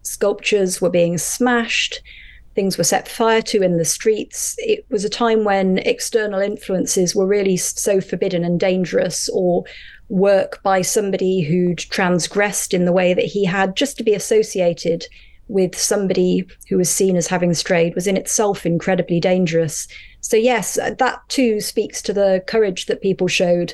[0.02, 2.00] sculptures were being smashed,
[2.54, 4.54] things were set fire to in the streets.
[4.58, 9.64] It was a time when external influences were really so forbidden and dangerous, or
[10.12, 15.06] work by somebody who'd transgressed in the way that he had just to be associated
[15.48, 19.88] with somebody who was seen as having strayed was in itself incredibly dangerous.
[20.20, 23.72] So, yes, that too speaks to the courage that people showed.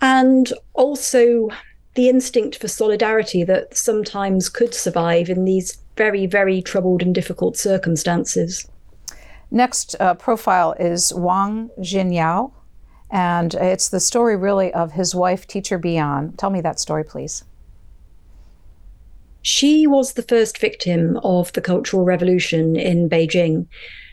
[0.00, 1.48] And also
[1.94, 7.56] the instinct for solidarity that sometimes could survive in these very, very troubled and difficult
[7.56, 8.68] circumstances.
[9.52, 12.52] Next uh, profile is Wang Jingyao,
[13.10, 16.36] and it's the story really of his wife, Teacher Bian.
[16.36, 17.44] Tell me that story, please.
[19.42, 23.66] She was the first victim of the Cultural Revolution in Beijing.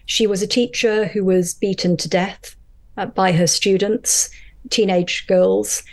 [0.05, 2.55] She was a teacher who was beaten to death
[2.95, 4.29] uh, by her students,
[4.69, 5.83] teenage girls.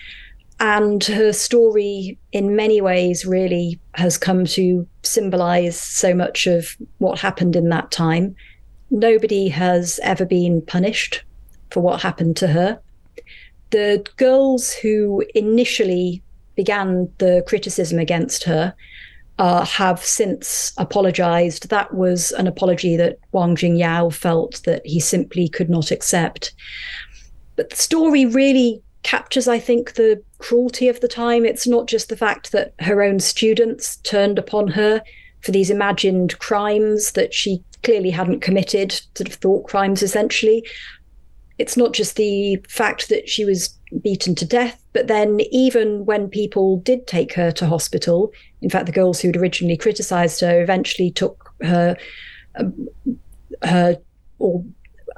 [0.61, 7.19] And her story, in many ways, really has come to symbolize so much of what
[7.19, 8.37] happened in that time.
[8.91, 11.25] Nobody has ever been punished
[11.71, 12.81] for what happened to her.
[13.73, 16.23] The girls who initially
[16.55, 18.75] began the criticism against her
[19.39, 21.69] uh, have since apologized.
[21.71, 26.55] That was an apology that Wang Jingyao felt that he simply could not accept.
[27.57, 31.45] But the story really captures, I think, the cruelty of the time.
[31.45, 35.03] It's not just the fact that her own students turned upon her
[35.41, 40.65] for these imagined crimes that she clearly hadn't committed, sort of thought crimes essentially.
[41.63, 43.69] It's not just the fact that she was
[44.03, 48.33] beaten to death, but then even when people did take her to hospital,
[48.63, 51.97] in fact, the girls who'd originally criticized her eventually took her,
[52.57, 52.89] um,
[53.63, 53.97] her,
[54.41, 54.65] or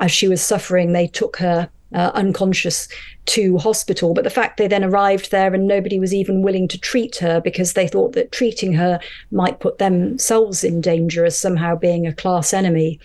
[0.00, 2.88] as she was suffering, they took her uh, unconscious
[3.24, 4.12] to hospital.
[4.12, 7.40] But the fact they then arrived there and nobody was even willing to treat her
[7.40, 12.12] because they thought that treating her might put themselves in danger as somehow being a
[12.12, 13.00] class enemy.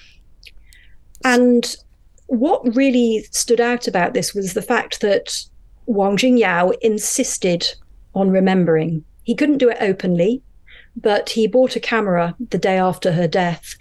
[1.24, 1.78] And
[2.30, 5.44] what really stood out about this was the fact that
[5.88, 7.68] Wang Jingyao insisted
[8.14, 9.04] on remembering.
[9.24, 10.44] He couldn't do it openly,
[10.96, 13.76] but he bought a camera the day after her death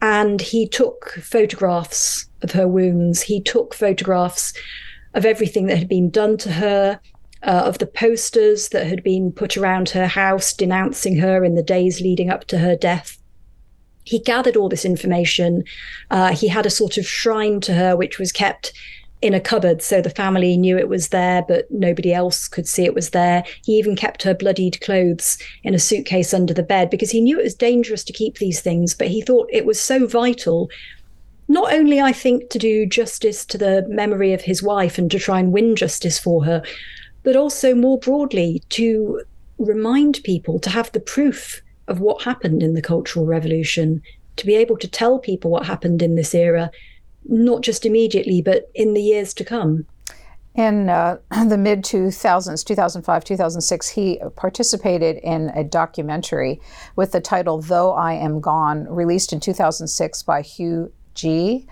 [0.00, 3.22] and he took photographs of her wounds.
[3.22, 4.52] He took photographs
[5.14, 7.00] of everything that had been done to her,
[7.44, 11.62] uh, of the posters that had been put around her house denouncing her in the
[11.62, 13.21] days leading up to her death.
[14.04, 15.64] He gathered all this information.
[16.10, 18.72] Uh, he had a sort of shrine to her, which was kept
[19.22, 22.84] in a cupboard so the family knew it was there, but nobody else could see
[22.84, 23.44] it was there.
[23.64, 27.38] He even kept her bloodied clothes in a suitcase under the bed because he knew
[27.38, 30.68] it was dangerous to keep these things, but he thought it was so vital.
[31.46, 35.20] Not only, I think, to do justice to the memory of his wife and to
[35.20, 36.62] try and win justice for her,
[37.22, 39.22] but also more broadly to
[39.58, 44.02] remind people to have the proof of what happened in the Cultural Revolution,
[44.36, 46.70] to be able to tell people what happened in this era
[47.24, 49.86] not just immediately, but in the years to come.
[50.54, 51.18] In uh,
[51.48, 56.60] the mid 2000s, 2005, 2006, he participated in a documentary
[56.96, 61.66] with the title Though I Am Gone, released in 2006 by Hu Jie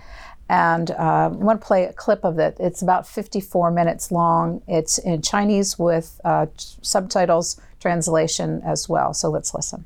[0.49, 2.57] And uh, I want to play a clip of it.
[2.59, 4.63] It's about 54 minutes long.
[4.67, 9.13] It's in Chinese with uh, subtitles, translation as well.
[9.15, 9.85] So let's listen.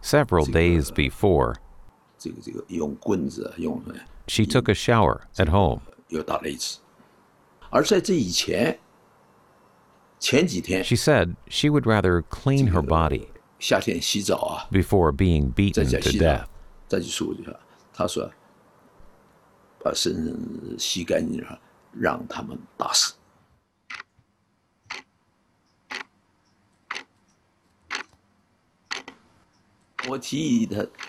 [0.00, 1.56] Several days before,
[4.26, 5.82] she took a shower at home.
[10.86, 13.28] She said she would rather clean her body
[14.70, 16.48] before being beaten to death.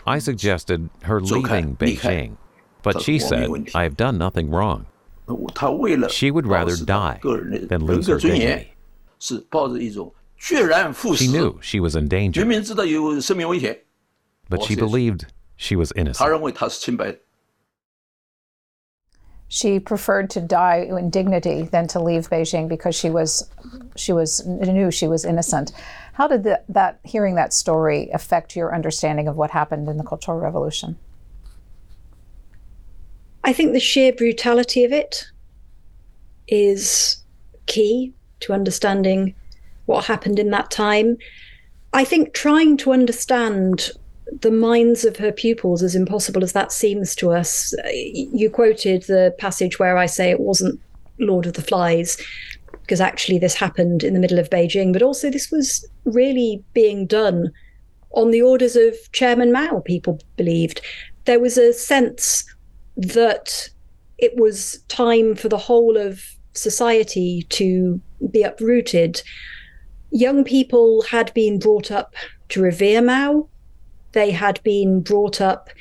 [0.05, 2.37] I suggested her leaving Beijing,
[2.81, 4.85] but she said, I have done nothing wrong.
[6.09, 8.73] She would rather die than lose her dignity.
[9.19, 12.41] She knew she was in danger,
[14.49, 15.25] but she believed
[15.55, 16.27] she was innocent.
[19.47, 23.47] She preferred to die in dignity than to leave Beijing because she was,
[23.95, 25.71] she was knew she was innocent.
[26.13, 30.03] How did the, that hearing that story affect your understanding of what happened in the
[30.03, 30.97] Cultural Revolution?
[33.43, 35.25] I think the sheer brutality of it
[36.47, 37.21] is
[37.65, 39.35] key to understanding
[39.85, 41.17] what happened in that time.
[41.93, 43.91] I think trying to understand
[44.41, 49.35] the minds of her pupils, as impossible as that seems to us, you quoted the
[49.39, 50.79] passage where I say it wasn't
[51.19, 52.17] Lord of the Flies
[52.93, 57.07] because actually this happened in the middle of Beijing, but also this was really being
[57.07, 57.51] done
[58.11, 60.79] on the orders of Chairman Mao, people believed.
[61.25, 62.45] There was a sense
[62.95, 63.67] that
[64.19, 66.23] it was time for the whole of
[66.53, 69.23] society to be uprooted.
[70.11, 72.13] Young people had been brought up
[72.49, 73.49] to revere Mao.
[74.11, 75.71] They had been brought up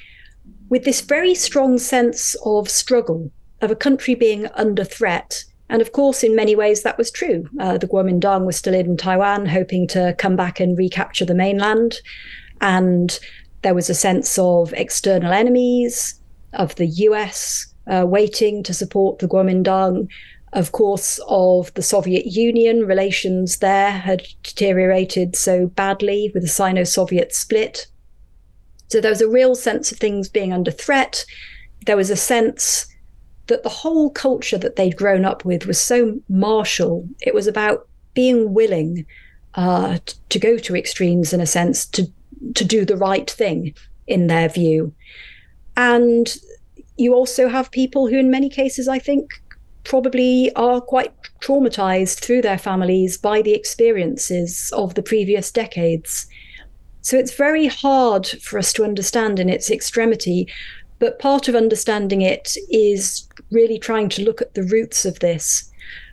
[0.70, 5.92] with this very strong sense of struggle, of a country being under threat and of
[5.92, 7.48] course, in many ways, that was true.
[7.58, 11.98] Uh, the Kuomintang was still in Taiwan, hoping to come back and recapture the mainland.
[12.60, 13.18] And
[13.62, 16.20] there was a sense of external enemies,
[16.52, 20.08] of the US uh, waiting to support the Kuomintang.
[20.52, 26.84] Of course, of the Soviet Union, relations there had deteriorated so badly with the Sino
[26.84, 27.86] Soviet split.
[28.88, 31.24] So there was a real sense of things being under threat.
[31.86, 32.91] There was a sense
[33.46, 37.08] that the whole culture that they'd grown up with was so martial.
[37.20, 39.04] It was about being willing
[39.54, 42.10] uh, to go to extremes in a sense to
[42.54, 43.74] to do the right thing
[44.06, 44.92] in their view.
[45.76, 46.34] And
[46.96, 49.30] you also have people who, in many cases, I think,
[49.84, 56.26] probably are quite traumatized through their families by the experiences of the previous decades.
[57.00, 60.46] So it's very hard for us to understand in its extremity.
[61.02, 65.68] But part of understanding it is really trying to look at the roots of this.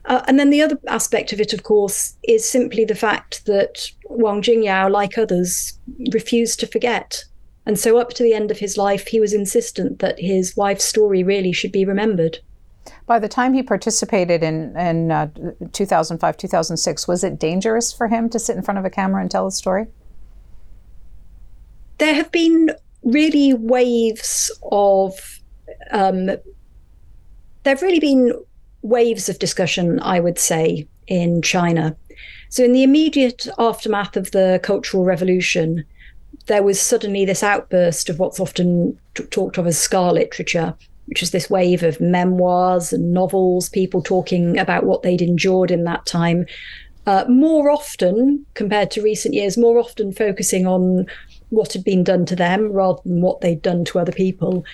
[0.06, 3.92] Uh, and then the other aspect of it, of course, is simply the fact that
[4.06, 5.80] Wang Jingyao, like others,
[6.12, 7.24] refused to forget.
[7.68, 10.86] And so, up to the end of his life, he was insistent that his wife's
[10.86, 12.40] story really should be remembered.
[13.06, 15.28] By the time he participated in, in uh,
[15.72, 19.30] 2005, 2006, was it dangerous for him to sit in front of a camera and
[19.30, 19.86] tell his story?
[22.00, 22.72] There have been
[23.04, 25.40] really waves of,
[25.92, 26.40] um, there
[27.66, 28.34] have really been
[28.82, 31.96] waves of discussion, I would say, in China.
[32.50, 35.86] So, in the immediate aftermath of the Cultural Revolution,
[36.48, 40.74] there was suddenly this outburst of what's often t- talked of as scar literature,
[41.06, 45.84] which is this wave of memoirs and novels, people talking about what they'd endured in
[45.84, 46.46] that time.
[47.06, 51.06] Uh, more often, compared to recent years, more often focusing on
[51.50, 54.66] what had been done to them rather than what they'd done to other people.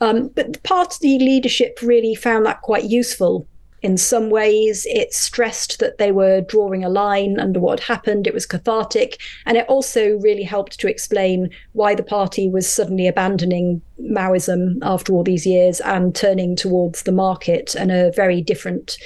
[0.00, 3.46] Um, but the party leadership really found that quite useful
[3.82, 8.26] in some ways, it stressed that they were drawing a line under what had happened.
[8.26, 9.20] It was cathartic.
[9.44, 15.12] And it also really helped to explain why the party was suddenly abandoning Maoism after
[15.12, 18.98] all these years and turning towards the market and a very different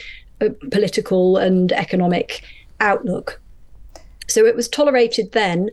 [0.42, 2.42] uh, political and economic
[2.80, 3.40] outlook.
[4.28, 5.70] So it was tolerated then.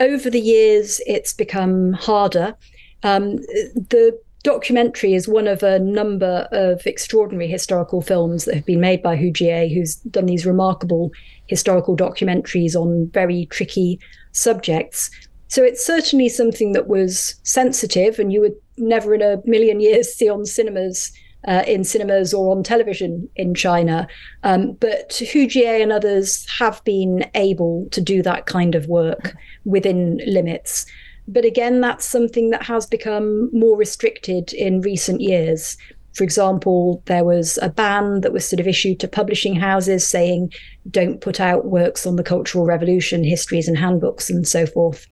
[0.00, 2.56] Over the years, it's become harder.
[3.02, 8.80] Um, the documentary is one of a number of extraordinary historical films that have been
[8.80, 11.12] made by Hu Jie, who's done these remarkable
[11.46, 14.00] historical documentaries on very tricky
[14.32, 15.10] subjects.
[15.48, 20.14] So it's certainly something that was sensitive, and you would never in a million years
[20.14, 21.12] see on cinemas.
[21.48, 24.06] Uh, in cinemas or on television in China.
[24.42, 29.34] Um, but Hu Jie and others have been able to do that kind of work
[29.64, 30.84] within limits.
[31.26, 35.78] But again, that's something that has become more restricted in recent years.
[36.12, 40.52] For example, there was a ban that was sort of issued to publishing houses saying,
[40.90, 45.06] don't put out works on the Cultural Revolution, histories and handbooks, and so forth.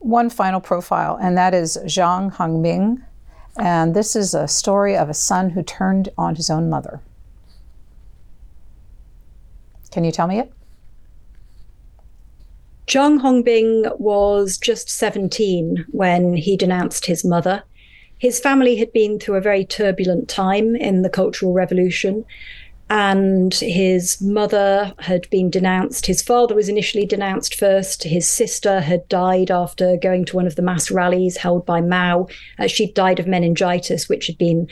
[0.00, 3.02] One final profile, and that is Zhang Hongbing.
[3.58, 7.00] And this is a story of a son who turned on his own mother.
[9.90, 10.50] Can you tell me it?
[12.86, 17.62] Zhang Hongbing was just 17 when he denounced his mother.
[18.18, 22.24] His family had been through a very turbulent time in the Cultural Revolution,
[22.92, 26.04] and his mother had been denounced.
[26.04, 28.02] His father was initially denounced first.
[28.02, 32.26] His sister had died after going to one of the mass rallies held by Mao.
[32.58, 34.68] Uh, she died of meningitis, which had been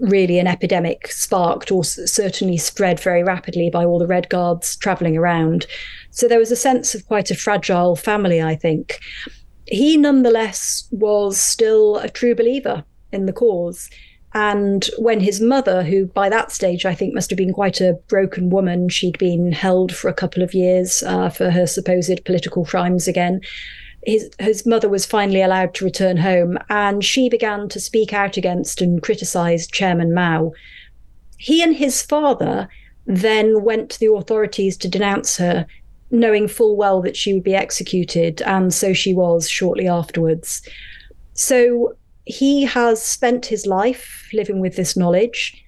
[0.00, 5.16] really an epidemic sparked or certainly spread very rapidly by all the Red Guards traveling
[5.16, 5.64] around.
[6.10, 8.98] So there was a sense of quite a fragile family, I think.
[9.66, 13.88] He nonetheless was still a true believer in the cause.
[14.34, 17.98] And when his mother, who by that stage I think must have been quite a
[18.08, 22.64] broken woman, she'd been held for a couple of years uh, for her supposed political
[22.64, 23.40] crimes again.
[24.04, 28.36] His, his mother was finally allowed to return home, and she began to speak out
[28.36, 30.52] against and criticize Chairman Mao.
[31.38, 32.68] He and his father
[33.06, 35.66] then went to the authorities to denounce her
[36.10, 40.62] knowing full well that she would be executed, and so she was shortly afterwards.
[41.34, 45.64] So he has spent his life living with this knowledge.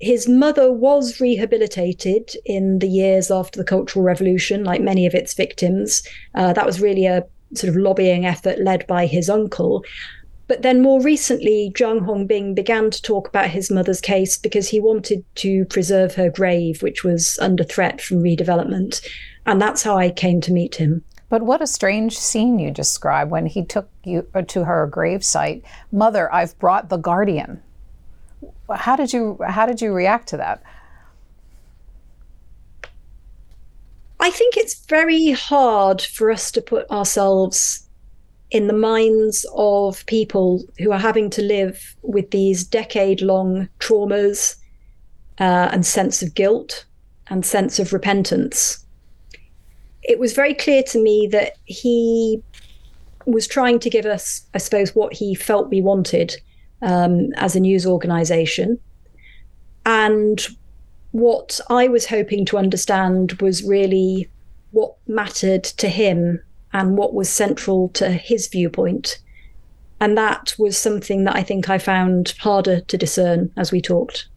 [0.00, 5.34] His mother was rehabilitated in the years after the Cultural Revolution, like many of its
[5.34, 6.02] victims.
[6.34, 9.84] Uh, that was really a sort of lobbying effort led by his uncle.
[10.48, 14.78] But then more recently, Zhang Hongbing began to talk about his mother's case because he
[14.78, 19.04] wanted to preserve her grave, which was under threat from redevelopment.
[19.44, 21.02] And that's how I came to meet him.
[21.28, 25.62] But what a strange scene you describe when he took you uh, to her gravesite.
[25.90, 27.62] Mother, I've brought the guardian.
[28.72, 30.62] How did you how did you react to that?
[34.20, 37.88] I think it's very hard for us to put ourselves
[38.50, 44.56] in the minds of people who are having to live with these decade long traumas
[45.38, 46.86] uh, and sense of guilt
[47.28, 48.85] and sense of repentance
[50.06, 52.42] it was very clear to me that he
[53.26, 56.36] was trying to give us, I suppose, what he felt we wanted,
[56.80, 58.78] um, as a news organization.
[59.84, 60.40] And
[61.10, 64.30] what I was hoping to understand was really
[64.70, 66.40] what mattered to him
[66.72, 69.18] and what was central to his viewpoint.
[69.98, 74.28] And that was something that I think I found harder to discern as we talked.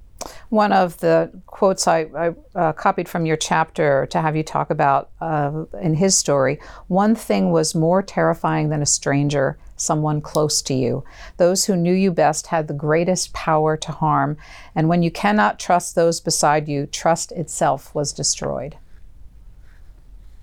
[0.50, 4.70] One of the quotes I, I uh, copied from your chapter to have you talk
[4.70, 10.62] about uh, in his story one thing was more terrifying than a stranger, someone close
[10.64, 11.04] to you.
[11.38, 14.38] Those who knew you best had the greatest power to harm,
[14.76, 18.76] and when you cannot trust those beside you, trust itself was destroyed.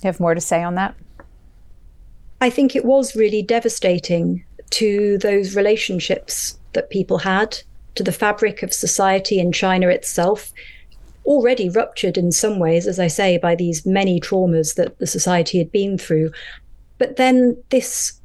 [0.02, 0.94] You have more to say on that?
[2.40, 7.58] I think it was really devastating to those relationships that people had
[7.96, 10.52] to the fabric of society in China itself,
[11.24, 15.58] already ruptured in some ways, as I say, by these many traumas that the society
[15.58, 16.30] had been through.
[16.98, 18.20] But then this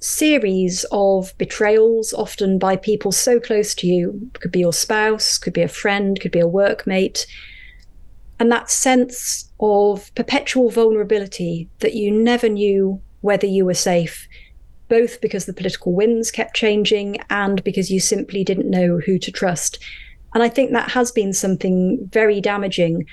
[0.00, 5.52] series of betrayals, often by people so close to you, could be your spouse, could
[5.52, 7.26] be a friend, could be a workmate.
[8.40, 14.28] And that sense of perpetual vulnerability that you never knew whether you were safe
[14.88, 19.32] both because the political winds kept changing and because you simply didn't know who to
[19.32, 19.78] trust.
[20.34, 23.06] And I think that has been something very damaging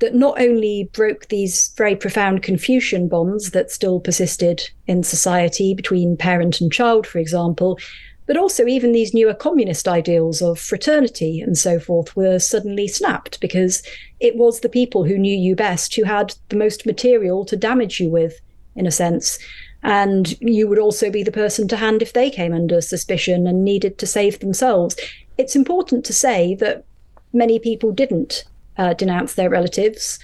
[0.00, 6.16] that not only broke these very profound Confucian bonds that still persisted in society between
[6.16, 7.78] parent and child, for example,
[8.26, 13.40] but also even these newer communist ideals of fraternity and so forth were suddenly snapped
[13.40, 13.82] because
[14.18, 18.00] it was the people who knew you best who had the most material to damage
[18.00, 18.40] you with,
[18.76, 19.38] in a sense.
[19.84, 23.64] And you would also be the person to hand if they came under suspicion and
[23.64, 24.96] needed to save themselves.
[25.36, 26.84] It's important to say that
[27.32, 28.44] many people didn't
[28.78, 30.18] uh, denounce their relatives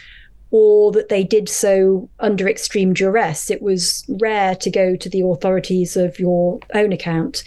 [0.50, 3.50] or that they did so under extreme duress.
[3.50, 7.44] It was rare to go to the authorities of your own account.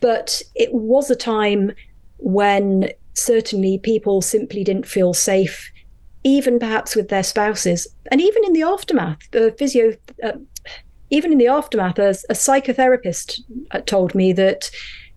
[0.00, 1.72] But it was a time
[2.18, 5.70] when certainly people simply didn't feel safe,
[6.22, 7.88] even perhaps with their spouses.
[8.12, 10.32] And even in the aftermath, the physio, uh,
[11.10, 13.40] even in the aftermath, a, a psychotherapist
[13.70, 14.70] uh, told me that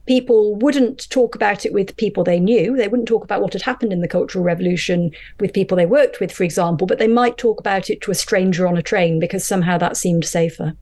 [0.08, 2.76] people wouldn't talk about it with people they knew.
[2.76, 6.20] They wouldn't talk about what had happened in the Cultural Revolution with people they worked
[6.20, 9.20] with, for example, but they might talk about it to a stranger on a train
[9.20, 10.74] because somehow that seemed safer.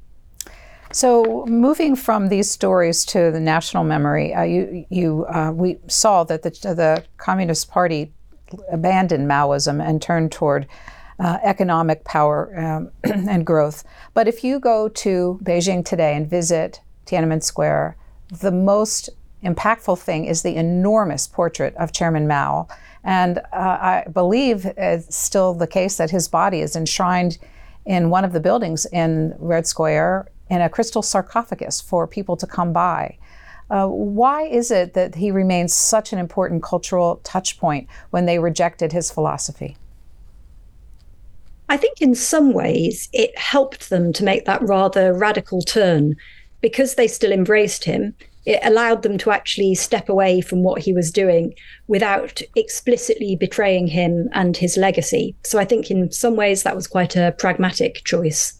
[0.91, 6.23] So, moving from these stories to the national memory, uh, you, you, uh, we saw
[6.23, 8.11] that the, the Communist Party
[8.71, 10.65] abandoned Maoism and turned toward
[11.19, 12.91] uh, economic power um,
[13.29, 13.83] and growth.
[14.13, 17.97] But if you go to Beijing today and visit Tiananmen Square,
[18.39, 19.09] the most
[19.43, 22.67] impactful thing is the enormous portrait of Chairman Mao.
[23.03, 27.37] And uh, I believe it's still the case that his body is enshrined
[27.85, 32.47] in one of the buildings in Red Square in a crystal sarcophagus for people to
[32.47, 33.17] come by.
[33.69, 38.91] Uh, why is it that he remains such an important cultural touchpoint when they rejected
[38.91, 39.77] his philosophy?
[41.69, 46.15] I think in some ways it helped them to make that rather radical turn
[46.61, 48.15] because they still embraced him.
[48.45, 51.53] It allowed them to actually step away from what he was doing
[51.87, 55.35] without explicitly betraying him and his legacy.
[55.43, 58.59] So I think in some ways that was quite a pragmatic choice.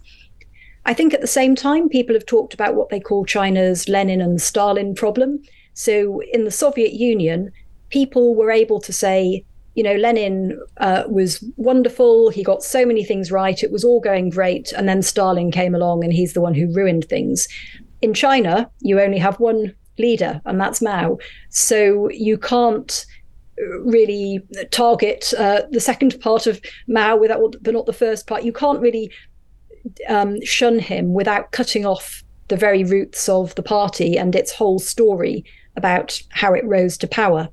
[0.86, 4.22] I think at the same time, people have talked about what they call China's Lenin
[4.22, 5.42] and Stalin problem.
[5.74, 7.52] So in the Soviet Union,
[7.90, 9.44] people were able to say,
[9.80, 12.30] you know, Lenin uh, was wonderful.
[12.32, 13.64] He got so many things right.
[13.64, 14.74] It was all going great.
[14.74, 17.48] And then Stalin came along and he's the one who ruined things.
[18.02, 21.18] In China, you only have one leader, and that's Mao.
[21.48, 23.06] So you can't
[23.86, 26.60] really target uh, the second part of
[26.90, 28.44] Mao without, but not the first part.
[28.44, 29.10] You can't really
[30.10, 34.80] um, shun him without cutting off the very roots of the party and its whole
[34.80, 35.46] story
[35.78, 37.48] about how it rose to power.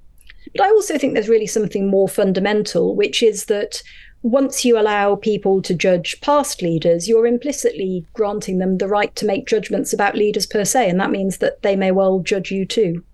[0.54, 3.82] But I also think there's really something more fundamental, which is that
[4.22, 9.26] once you allow people to judge past leaders, you're implicitly granting them the right to
[9.26, 10.88] make judgments about leaders per se.
[10.90, 13.04] And that means that they may well judge you too.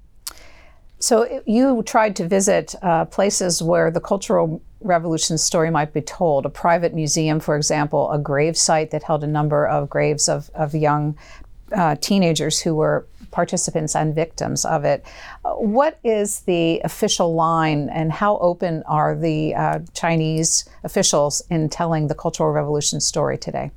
[1.01, 6.47] So you tried to visit uh, places where the Cultural Revolution story might be told.
[6.47, 10.49] A private museum, for example, a grave site that held a number of graves of,
[10.55, 11.19] of young
[11.73, 15.05] uh, teenagers who were participants and victims of it.
[15.45, 21.69] Uh, what is the official line, and how open are the uh, Chinese officials in
[21.69, 23.73] telling the Cultural Revolution story today?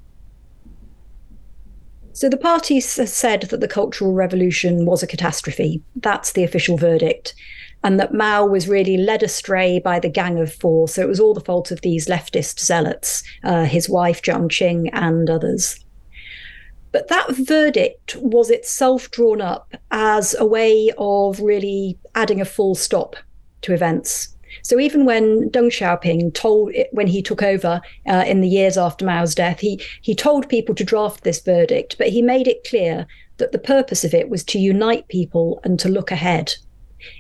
[2.13, 5.83] So the party said that the Cultural Revolution was a catastrophe.
[5.97, 7.35] That's the official verdict.
[7.83, 10.87] And that Mao was really led astray by the Gang of Four.
[10.87, 14.89] So it was all the fault of these leftist zealots, uh, his wife, Jiang Qing,
[14.93, 15.84] and others.
[16.95, 22.73] But that verdict was itself drawn up as a way of really adding a full
[22.73, 23.17] stop
[23.63, 24.33] to events.
[24.61, 29.03] So even when Deng Xiaoping told, when he took over uh, in the years after
[29.03, 33.05] Mao's death, he he told people to draft this verdict, but he made it clear
[33.39, 36.53] that the purpose of it was to unite people and to look ahead.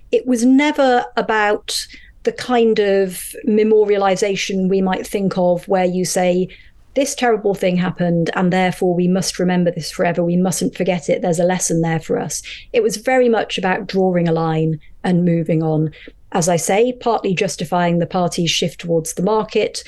[0.09, 1.85] It was never about
[2.23, 6.47] the kind of memorialization we might think of where you say,
[6.95, 10.23] this terrible thing happened, and therefore we must remember this forever.
[10.23, 11.21] We mustn't forget it.
[11.21, 12.41] There's a lesson there for us.
[12.73, 15.91] It was very much about drawing a line and moving on.
[16.31, 19.83] As I say, partly justifying the party's shift towards the market,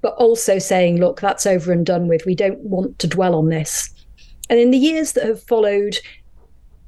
[0.00, 2.24] but also saying, look, that's over and done with.
[2.24, 3.90] We don't want to dwell on this.
[4.48, 5.98] And in the years that have followed,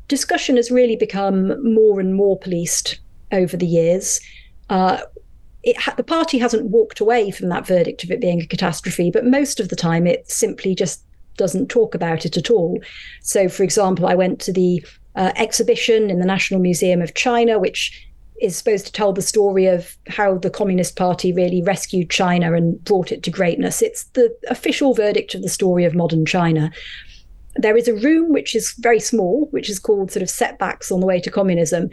[0.08, 3.00] discussion has really become more and more policed
[3.32, 4.20] over the years.
[4.70, 5.00] Uh,
[5.78, 9.24] ha- the party hasn't walked away from that verdict of it being a catastrophe, but
[9.24, 11.02] most of the time it simply just
[11.36, 12.80] doesn't talk about it at all.
[13.22, 17.58] So, for example, I went to the uh, exhibition in the National Museum of China,
[17.58, 18.06] which
[18.40, 22.82] is supposed to tell the story of how the Communist Party really rescued China and
[22.84, 23.80] brought it to greatness.
[23.80, 26.70] It's the official verdict of the story of modern China
[27.58, 31.00] there is a room which is very small, which is called sort of setbacks on
[31.00, 31.90] the way to communism.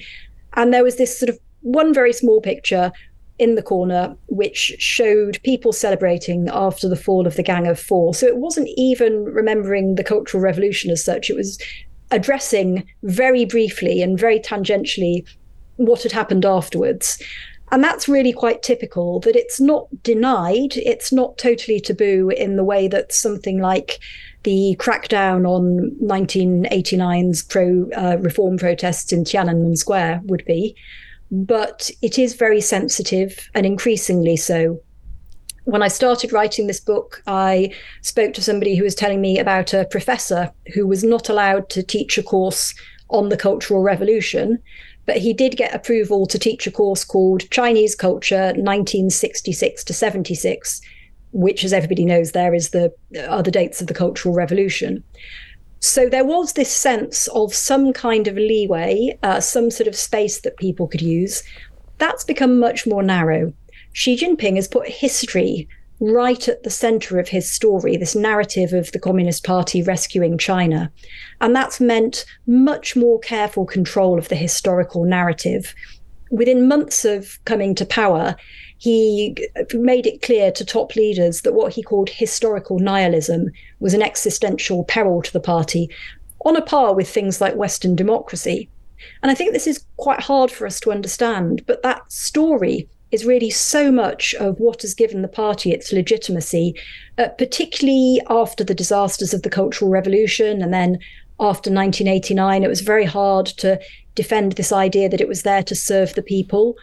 [0.53, 2.91] And there was this sort of one very small picture
[3.39, 8.13] in the corner which showed people celebrating after the fall of the Gang of Four.
[8.13, 11.59] So it wasn't even remembering the Cultural Revolution as such, it was
[12.11, 15.27] addressing very briefly and very tangentially
[15.77, 17.21] what had happened afterwards.
[17.71, 22.63] And that's really quite typical that it's not denied, it's not totally taboo in the
[22.63, 23.99] way that something like
[24.43, 30.75] the crackdown on 1989's pro uh, reform protests in Tiananmen Square would be.
[31.33, 34.79] But it is very sensitive and increasingly so.
[35.65, 39.73] When I started writing this book, I spoke to somebody who was telling me about
[39.73, 42.75] a professor who was not allowed to teach a course
[43.09, 44.59] on the Cultural Revolution,
[45.07, 50.81] but he did get approval to teach a course called Chinese Culture 1966 to 76
[51.33, 52.93] which, as everybody knows, there is the
[53.27, 55.03] are the dates of the Cultural Revolution.
[55.83, 60.39] So there was this sense of some kind of leeway, uh, some sort of space
[60.39, 61.43] that people could use.
[61.97, 63.51] That's become much more narrow.
[63.91, 65.67] Xi Jinping has put history
[65.99, 70.89] right at the center of his story, this narrative of the Communist Party rescuing China.
[71.41, 75.75] And that's meant much more careful control of the historical narrative.
[76.33, 78.35] Within months of coming to power,
[78.79, 79.37] he
[79.75, 84.83] made it clear to top leaders that what he called historical nihilism was an existential
[84.85, 85.91] peril to the party,
[86.43, 88.67] on a par with things like Western democracy.
[89.21, 93.25] And I think this is quite hard for us to understand, but that story is
[93.25, 96.73] really so much of what has given the party its legitimacy,
[97.19, 100.97] uh, particularly after the disasters of the Cultural Revolution and then
[101.39, 102.63] after 1989.
[102.63, 103.79] It was very hard to
[104.15, 106.75] defend this idea that it was there to serve the people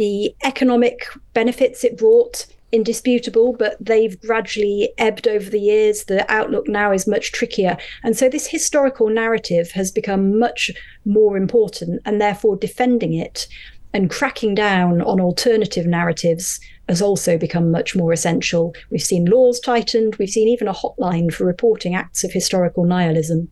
[0.00, 6.04] the economic benefits it brought indisputable, but they've gradually ebbed over the years.
[6.04, 7.76] The outlook now is much trickier.
[8.02, 10.70] And so this historical narrative has become much
[11.04, 13.46] more important, and therefore defending it
[13.92, 18.74] and cracking down on alternative narratives has also become much more essential.
[18.88, 23.50] We've seen laws tightened, we've seen even a hotline for reporting acts of historical nihilism.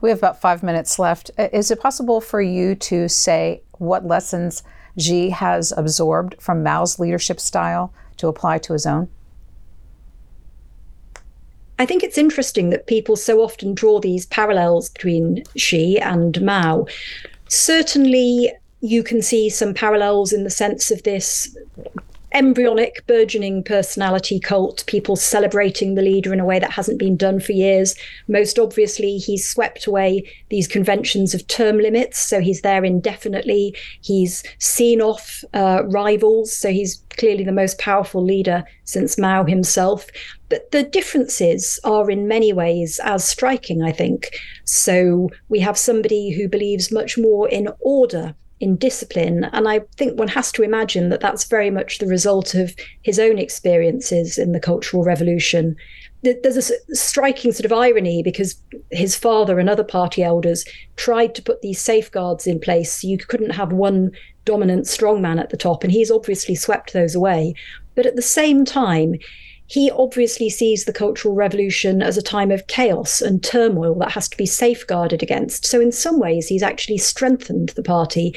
[0.00, 1.30] We have about five minutes left.
[1.38, 4.62] Is it possible for you to say what lessons?
[4.98, 9.08] Xi has absorbed from Mao's leadership style to apply to his own?
[11.78, 16.86] I think it's interesting that people so often draw these parallels between Xi and Mao.
[17.48, 21.54] Certainly, you can see some parallels in the sense of this
[22.36, 27.40] embryonic, burgeoning personality cult, people celebrating the leader in a way that hasn't been done
[27.40, 27.94] for years.
[28.28, 33.74] Most obviously, he's swept away these conventions of term limits, so he's there indefinitely.
[34.02, 40.06] He's seen off uh, rivals, so he's clearly the most powerful leader since Mao himself.
[40.50, 44.28] But the differences are in many ways as striking, I think.
[44.64, 49.44] So we have somebody who believes much more in order in discipline.
[49.52, 53.18] And I think one has to imagine that that's very much the result of his
[53.18, 55.76] own experiences in the Cultural Revolution.
[56.22, 60.64] There's a striking sort of irony because his father and other party elders
[60.96, 63.04] tried to put these safeguards in place.
[63.04, 64.10] You couldn't have one
[64.44, 67.54] dominant strongman at the top, and he's obviously swept those away.
[67.94, 69.16] But at the same time,
[69.66, 74.28] he obviously sees the Cultural Revolution as a time of chaos and turmoil that has
[74.28, 75.66] to be safeguarded against.
[75.66, 78.34] So, in some ways, he's actually strengthened the party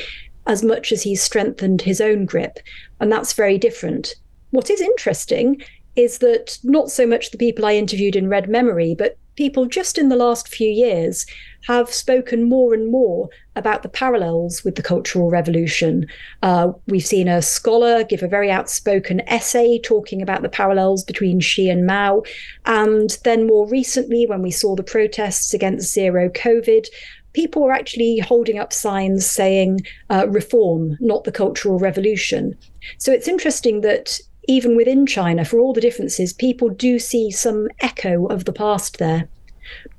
[0.48, 2.60] as much as he's strengthened his own grip.
[3.00, 4.16] And that's very different.
[4.52, 5.62] What is interesting
[5.96, 9.98] is that not so much the people I interviewed in Red Memory, but people just
[9.98, 11.26] in the last few years
[11.68, 16.08] have spoken more and more about the parallels with the Cultural Revolution.
[16.42, 21.40] Uh, we've seen a scholar give a very outspoken essay talking about the parallels between
[21.40, 22.24] Xi and Mao.
[22.66, 26.88] And then more recently, when we saw the protests against zero COVID,
[27.34, 32.58] people were actually holding up signs saying uh, reform, not the Cultural Revolution.
[32.98, 37.68] So it's interesting that even within China, for all the differences, people do see some
[37.82, 39.28] echo of the past there.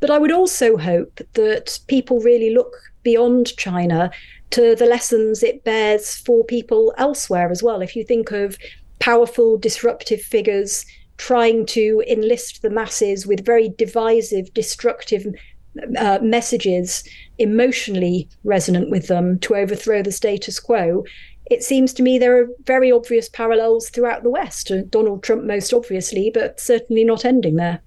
[0.00, 4.10] But I would also hope that people really look beyond China
[4.50, 7.82] to the lessons it bears for people elsewhere as well.
[7.82, 8.58] If you think of
[8.98, 10.84] powerful, disruptive figures
[11.16, 15.26] trying to enlist the masses with very divisive, destructive
[15.98, 17.04] uh, messages,
[17.38, 21.04] emotionally resonant with them to overthrow the status quo,
[21.50, 24.72] it seems to me there are very obvious parallels throughout the West.
[24.88, 27.80] Donald Trump, most obviously, but certainly not ending there.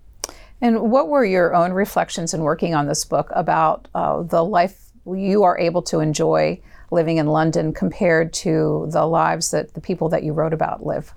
[0.62, 4.83] And what were your own reflections in working on this book about uh, the life
[5.06, 6.60] you are able to enjoy
[6.92, 11.14] living in London compared to the lives that the people that you wrote about live?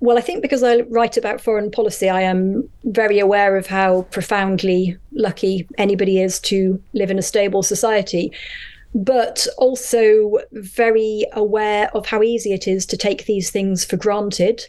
[0.00, 4.02] Well, I think because I write about foreign policy, I am very aware of how
[4.10, 8.32] profoundly lucky anybody is to live in a stable society,
[8.96, 14.66] but also very aware of how easy it is to take these things for granted,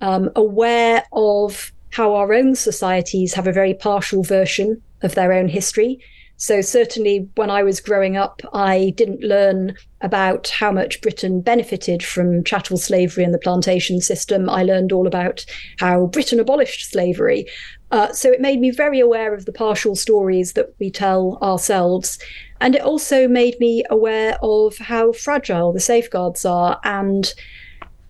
[0.00, 5.46] um, aware of how our own societies have a very partial version of their own
[5.46, 6.00] history.
[6.42, 12.02] So, certainly, when I was growing up, I didn't learn about how much Britain benefited
[12.02, 14.50] from chattel slavery and the plantation system.
[14.50, 15.46] I learned all about
[15.78, 17.46] how Britain abolished slavery.
[17.92, 22.18] Uh, so, it made me very aware of the partial stories that we tell ourselves.
[22.60, 27.32] And it also made me aware of how fragile the safeguards are and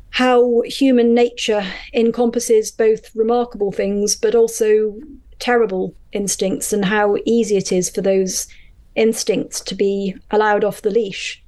[0.08, 4.98] how human nature encompasses both remarkable things but also
[5.38, 8.46] terrible instincts and how easy it is for those
[8.94, 11.42] instincts to be allowed off the leash.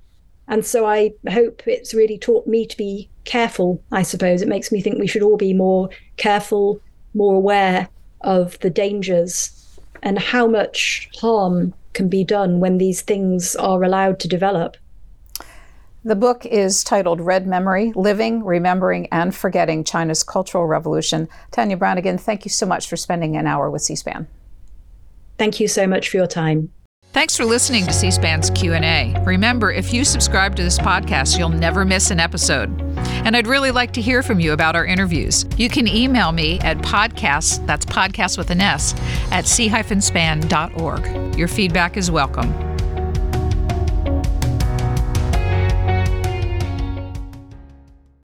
[0.49, 4.43] And so I hope it's really taught me to be careful, I suppose.
[4.43, 6.81] It makes me think we should all be more careful,
[7.15, 7.89] more aware
[8.21, 14.21] of the dangers and how much harm can be done when these things are allowed
[14.21, 14.77] to develop.
[16.07, 21.31] The book is titled Red Memory Living, Remembering, and Forgetting China's Cultural Revolution.
[21.51, 24.27] Tania Branigan, thank you so much for spending an hour with C SPAN.
[25.39, 26.71] Thank you so much for your time.
[27.13, 29.15] Thanks for listening to C-SPAN's Q&A.
[29.25, 32.69] Remember, if you subscribe to this podcast, you'll never miss an episode.
[33.25, 35.47] And I'd really like to hear from you about our interviews.
[35.57, 38.97] You can email me at podcast, that's podcast with an S,
[39.31, 41.39] at c-span.org.
[41.39, 42.74] Your feedback is welcome.